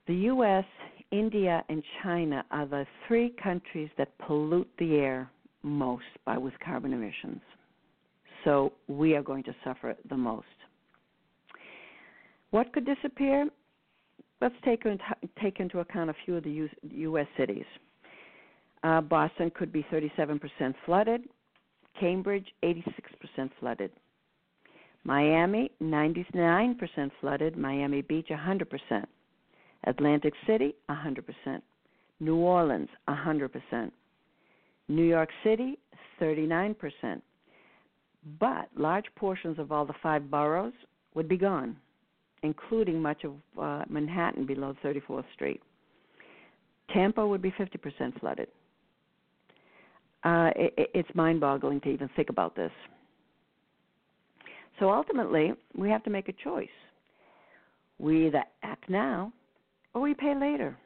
the 0.06 0.14
U.S. 0.14 0.64
India 1.10 1.64
and 1.68 1.82
China 2.02 2.44
are 2.50 2.66
the 2.66 2.86
three 3.06 3.34
countries 3.42 3.90
that 3.98 4.16
pollute 4.18 4.70
the 4.78 4.96
air 4.96 5.30
most 5.62 6.04
by 6.24 6.36
with 6.36 6.54
carbon 6.64 6.92
emissions. 6.92 7.40
So 8.44 8.72
we 8.88 9.14
are 9.14 9.22
going 9.22 9.44
to 9.44 9.54
suffer 9.64 9.96
the 10.08 10.16
most. 10.16 10.46
What 12.50 12.72
could 12.72 12.86
disappear? 12.86 13.48
Let's 14.40 14.54
take, 14.64 14.84
take 15.40 15.60
into 15.60 15.80
account 15.80 16.10
a 16.10 16.14
few 16.24 16.36
of 16.36 16.44
the 16.44 16.68
U.S. 16.92 17.26
cities. 17.36 17.64
Uh, 18.82 19.00
Boston 19.00 19.50
could 19.54 19.72
be 19.72 19.84
37% 19.90 20.38
flooded. 20.84 21.22
Cambridge, 21.98 22.46
86% 22.62 23.50
flooded. 23.60 23.90
Miami, 25.04 25.70
99% 25.82 26.76
flooded. 27.20 27.56
Miami 27.56 28.02
Beach, 28.02 28.28
100%. 28.30 29.04
Atlantic 29.86 30.32
City, 30.46 30.74
100%. 30.90 31.62
New 32.20 32.36
Orleans, 32.36 32.88
100%. 33.08 33.90
New 34.88 35.04
York 35.04 35.28
City, 35.42 35.78
39%. 36.20 37.20
But 38.40 38.68
large 38.76 39.06
portions 39.16 39.58
of 39.58 39.70
all 39.70 39.84
the 39.84 39.94
five 40.02 40.30
boroughs 40.30 40.72
would 41.14 41.28
be 41.28 41.36
gone, 41.36 41.76
including 42.42 43.00
much 43.00 43.24
of 43.24 43.34
uh, 43.60 43.84
Manhattan 43.88 44.46
below 44.46 44.74
34th 44.82 45.24
Street. 45.34 45.60
Tampa 46.92 47.26
would 47.26 47.42
be 47.42 47.50
50% 47.52 48.18
flooded. 48.20 48.48
Uh, 50.24 50.50
it, 50.56 50.90
it's 50.94 51.14
mind 51.14 51.40
boggling 51.40 51.80
to 51.82 51.88
even 51.88 52.08
think 52.16 52.30
about 52.30 52.56
this. 52.56 52.72
So 54.80 54.90
ultimately, 54.90 55.52
we 55.76 55.88
have 55.90 56.02
to 56.04 56.10
make 56.10 56.28
a 56.28 56.32
choice. 56.32 56.68
We 57.98 58.26
either 58.26 58.42
act 58.62 58.88
now 58.88 59.32
or 59.92 60.00
we 60.00 60.14
pay 60.14 60.34
later. 60.34 60.76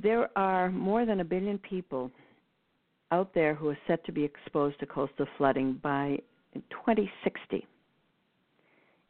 There 0.00 0.28
are 0.36 0.70
more 0.70 1.06
than 1.06 1.20
a 1.20 1.24
billion 1.24 1.58
people 1.58 2.10
out 3.10 3.32
there 3.34 3.54
who 3.54 3.68
are 3.68 3.78
set 3.86 4.04
to 4.04 4.12
be 4.12 4.22
exposed 4.22 4.78
to 4.80 4.86
coastal 4.86 5.26
flooding 5.38 5.80
by 5.82 6.18
2060. 6.70 7.66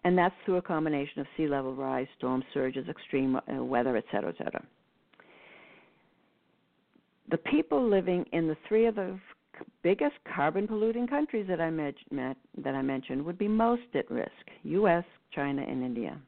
And 0.04 0.16
that's 0.16 0.34
through 0.44 0.56
a 0.56 0.62
combination 0.62 1.20
of 1.20 1.26
sea 1.36 1.48
level 1.48 1.74
rise, 1.74 2.06
storm 2.16 2.42
surges, 2.54 2.88
extreme 2.88 3.36
uh, 3.36 3.62
weather, 3.62 3.96
et 3.96 4.04
cetera, 4.12 4.30
et 4.30 4.36
cetera. 4.38 4.64
The 7.30 7.38
people 7.38 7.88
living 7.88 8.24
in 8.32 8.48
the 8.48 8.56
three 8.68 8.86
of 8.86 8.94
the 8.94 9.18
biggest 9.82 10.14
carbon 10.34 10.66
polluting 10.66 11.06
countries 11.06 11.46
that 11.48 11.60
I, 11.60 11.70
met, 11.70 11.94
that 12.10 12.74
I 12.74 12.82
mentioned 12.82 13.24
would 13.24 13.38
be 13.38 13.48
most 13.48 13.82
at 13.94 14.10
risk 14.10 14.30
US, 14.64 15.04
China, 15.34 15.62
and 15.62 15.82
India. 15.84 16.18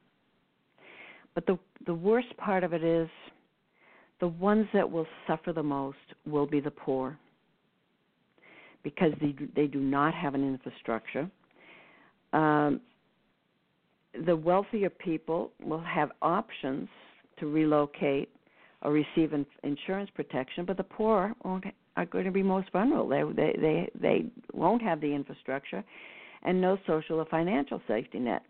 But 1.33 1.45
the 1.45 1.57
the 1.85 1.93
worst 1.93 2.35
part 2.37 2.63
of 2.63 2.73
it 2.73 2.83
is 2.83 3.09
the 4.19 4.27
ones 4.27 4.67
that 4.73 4.89
will 4.89 5.07
suffer 5.25 5.51
the 5.53 5.63
most 5.63 5.97
will 6.25 6.45
be 6.45 6.59
the 6.59 6.71
poor 6.71 7.17
because 8.83 9.13
they 9.21 9.35
they 9.55 9.67
do 9.67 9.79
not 9.79 10.13
have 10.13 10.35
an 10.35 10.47
infrastructure. 10.47 11.29
Um, 12.33 12.81
the 14.25 14.35
wealthier 14.35 14.89
people 14.89 15.51
will 15.63 15.81
have 15.81 16.11
options 16.21 16.89
to 17.39 17.47
relocate 17.47 18.29
or 18.81 18.91
receive 18.91 19.33
in, 19.33 19.45
insurance 19.63 20.09
protection, 20.15 20.65
but 20.65 20.77
the 20.77 20.83
poor 20.83 21.33
won't, 21.43 21.65
are 21.97 22.05
going 22.05 22.25
to 22.25 22.31
be 22.31 22.43
most 22.43 22.71
vulnerable. 22.71 23.07
They, 23.07 23.23
they 23.35 23.55
they 23.59 23.89
they 24.01 24.25
won't 24.53 24.81
have 24.81 25.01
the 25.01 25.13
infrastructure 25.13 25.83
and 26.43 26.59
no 26.59 26.77
social 26.87 27.19
or 27.19 27.25
financial 27.25 27.81
safety 27.87 28.19
net. 28.19 28.41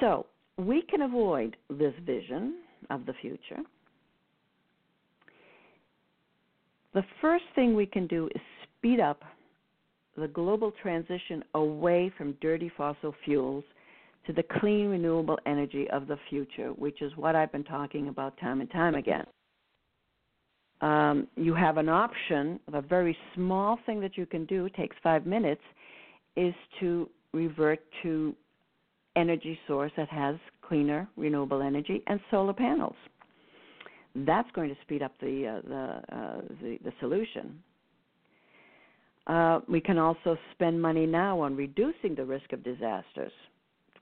So 0.00 0.26
we 0.58 0.82
can 0.82 1.02
avoid 1.02 1.56
this 1.70 1.94
vision 2.04 2.56
of 2.90 3.06
the 3.06 3.14
future. 3.20 3.62
The 6.92 7.04
first 7.20 7.44
thing 7.54 7.74
we 7.74 7.86
can 7.86 8.06
do 8.06 8.28
is 8.34 8.40
speed 8.78 9.00
up 9.00 9.22
the 10.16 10.28
global 10.28 10.72
transition 10.80 11.42
away 11.54 12.12
from 12.16 12.36
dirty 12.40 12.70
fossil 12.76 13.14
fuels 13.24 13.64
to 14.26 14.32
the 14.32 14.44
clean 14.60 14.88
renewable 14.88 15.38
energy 15.46 15.88
of 15.90 16.06
the 16.06 16.18
future, 16.30 16.68
which 16.68 17.02
is 17.02 17.12
what 17.16 17.36
I've 17.36 17.52
been 17.52 17.64
talking 17.64 18.08
about 18.08 18.38
time 18.38 18.60
and 18.60 18.70
time 18.70 18.94
again. 18.94 19.26
Um, 20.80 21.28
you 21.36 21.54
have 21.54 21.76
an 21.76 21.88
option 21.88 22.58
of 22.68 22.74
a 22.74 22.82
very 22.82 23.16
small 23.34 23.78
thing 23.86 24.00
that 24.00 24.16
you 24.18 24.26
can 24.26 24.44
do, 24.46 24.68
takes 24.70 24.96
five 25.02 25.24
minutes, 25.26 25.62
is 26.36 26.54
to 26.80 27.08
revert 27.32 27.80
to 28.02 28.34
energy 29.16 29.58
source 29.66 29.92
that 29.96 30.08
has 30.08 30.36
cleaner 30.62 31.08
renewable 31.16 31.62
energy 31.62 32.02
and 32.06 32.20
solar 32.30 32.52
panels. 32.52 32.96
That's 34.14 34.50
going 34.52 34.68
to 34.68 34.76
speed 34.82 35.02
up 35.02 35.12
the 35.20 35.46
uh, 35.46 35.68
the, 35.68 36.16
uh, 36.16 36.40
the, 36.62 36.78
the 36.84 36.92
solution. 37.00 37.62
Uh, 39.26 39.60
we 39.68 39.80
can 39.80 39.98
also 39.98 40.36
spend 40.52 40.80
money 40.80 41.06
now 41.06 41.40
on 41.40 41.56
reducing 41.56 42.14
the 42.14 42.24
risk 42.24 42.52
of 42.52 42.62
disasters, 42.62 43.32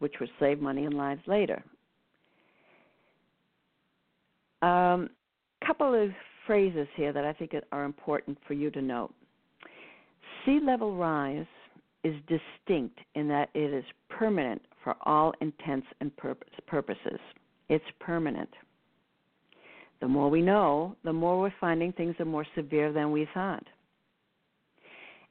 which 0.02 0.14
will 0.18 0.28
save 0.40 0.60
money 0.60 0.84
and 0.84 0.94
lives 0.94 1.20
later. 1.28 1.62
A 4.62 4.66
um, 4.66 5.10
couple 5.64 5.94
of 5.94 6.10
phrases 6.44 6.88
here 6.96 7.12
that 7.12 7.24
I 7.24 7.32
think 7.32 7.52
are 7.70 7.84
important 7.84 8.36
for 8.48 8.54
you 8.54 8.68
to 8.72 8.82
note. 8.82 9.14
Sea 10.44 10.58
level 10.64 10.96
rise 10.96 11.46
is 12.02 12.16
distinct 12.22 12.98
in 13.14 13.28
that 13.28 13.48
it 13.54 13.72
is 13.72 13.84
permanent 14.08 14.60
for 14.82 14.96
all 15.06 15.32
intents 15.40 15.86
and 16.00 16.10
purposes. 16.16 17.20
It's 17.68 17.84
permanent. 18.00 18.50
The 20.00 20.08
more 20.08 20.28
we 20.28 20.42
know, 20.42 20.96
the 21.04 21.12
more 21.12 21.38
we're 21.38 21.54
finding 21.60 21.92
things 21.92 22.16
are 22.18 22.24
more 22.24 22.46
severe 22.56 22.92
than 22.92 23.12
we 23.12 23.28
thought. 23.32 23.64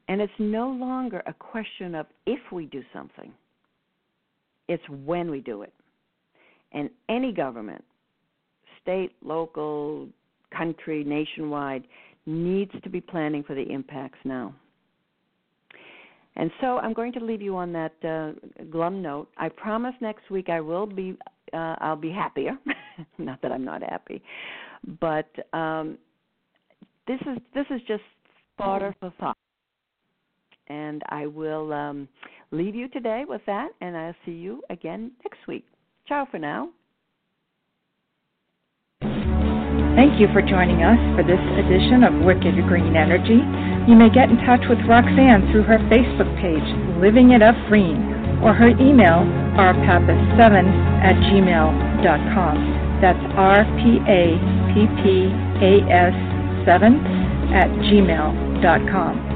And 0.08 0.22
it's 0.22 0.32
no 0.40 0.70
longer 0.70 1.22
a 1.26 1.34
question 1.34 1.94
of 1.94 2.06
if 2.26 2.40
we 2.54 2.68
do 2.68 2.82
something, 2.94 3.34
it's 4.72 4.84
when 4.90 5.30
we 5.30 5.42
do 5.42 5.64
it. 5.64 5.74
And 6.72 6.90
any 7.10 7.34
government, 7.34 7.84
state, 8.82 9.12
local, 9.22 10.08
country, 10.56 11.04
nationwide, 11.04 11.84
needs 12.26 12.72
to 12.84 12.90
be 12.90 13.02
planning 13.02 13.44
for 13.44 13.56
the 13.56 13.64
impacts 13.64 14.20
now. 14.24 14.54
And 16.38 16.50
so 16.62 16.78
I'm 16.78 16.94
going 16.94 17.12
to 17.14 17.20
leave 17.20 17.42
you 17.42 17.58
on 17.58 17.74
that 17.74 17.94
uh, 18.04 18.64
glum 18.72 19.02
note. 19.02 19.28
I 19.38 19.50
promise 19.50 19.94
next 20.00 20.30
week 20.30 20.50
I 20.50 20.62
will 20.62 20.86
be 20.86 21.18
uh, 21.54 21.76
I'll 21.80 21.98
be 21.98 22.12
happier. 22.12 22.58
not 23.18 23.42
that 23.42 23.52
I'm 23.52 23.66
not 23.66 23.84
happy, 23.84 24.24
but 25.02 25.28
um, 25.52 25.98
this 27.08 27.20
is 27.22 27.38
this 27.54 27.66
is 27.70 27.82
just 27.88 28.04
fodder 28.58 28.96
for 29.00 29.12
thought. 29.20 29.38
And 30.68 31.02
I 31.10 31.26
will 31.26 31.74
um, 31.74 32.08
leave 32.52 32.76
you 32.76 32.88
today 32.90 33.24
with 33.28 33.42
that, 33.48 33.70
and 33.82 33.98
I'll 33.98 34.16
see 34.26 34.32
you 34.32 34.62
again 34.70 35.12
next 35.24 35.48
week. 35.48 35.66
Ciao 36.08 36.28
for 36.30 36.40
now. 36.40 36.70
Thank 39.96 40.20
you 40.20 40.28
for 40.32 40.42
joining 40.42 40.84
us 40.84 40.98
for 41.16 41.24
this 41.24 41.40
edition 41.60 42.04
of 42.04 42.26
Wicked 42.26 42.56
Green 42.68 42.96
Energy. 42.96 43.44
You 43.90 43.96
may 43.96 44.10
get 44.10 44.30
in 44.30 44.38
touch 44.48 44.62
with 44.70 44.80
Roxanne 44.88 45.52
through 45.52 45.64
her 45.64 45.80
Facebook 45.92 46.32
page, 46.40 46.64
Living 47.02 47.32
It 47.32 47.42
Up 47.42 47.56
Green, 47.68 47.98
or 48.42 48.54
her 48.54 48.70
email, 48.70 49.28
rpappas7 49.60 50.40
at 51.04 51.16
gmail.com. 51.28 52.56
That's 53.02 53.20
R-P-A-P-P-A-S 53.36 53.76
7 56.66 56.96
at 57.54 57.70
gmail.com. 57.92 59.31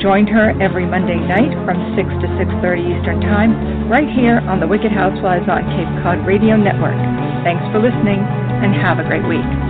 Join 0.00 0.26
her 0.28 0.56
every 0.62 0.86
Monday 0.86 1.20
night 1.20 1.52
from 1.68 1.76
6 1.94 2.08
to 2.24 2.26
6.30 2.40 2.98
Eastern 2.98 3.20
Time, 3.20 3.86
right 3.86 4.08
here 4.08 4.40
on 4.48 4.58
the 4.58 4.66
Wicked 4.66 4.90
Housewives 4.90 5.44
on 5.46 5.60
Cape 5.76 6.02
Cod 6.02 6.26
Radio 6.26 6.56
Network. 6.56 6.96
Thanks 7.44 7.60
for 7.68 7.84
listening, 7.84 8.16
and 8.64 8.72
have 8.72 8.98
a 8.98 9.04
great 9.04 9.28
week. 9.28 9.69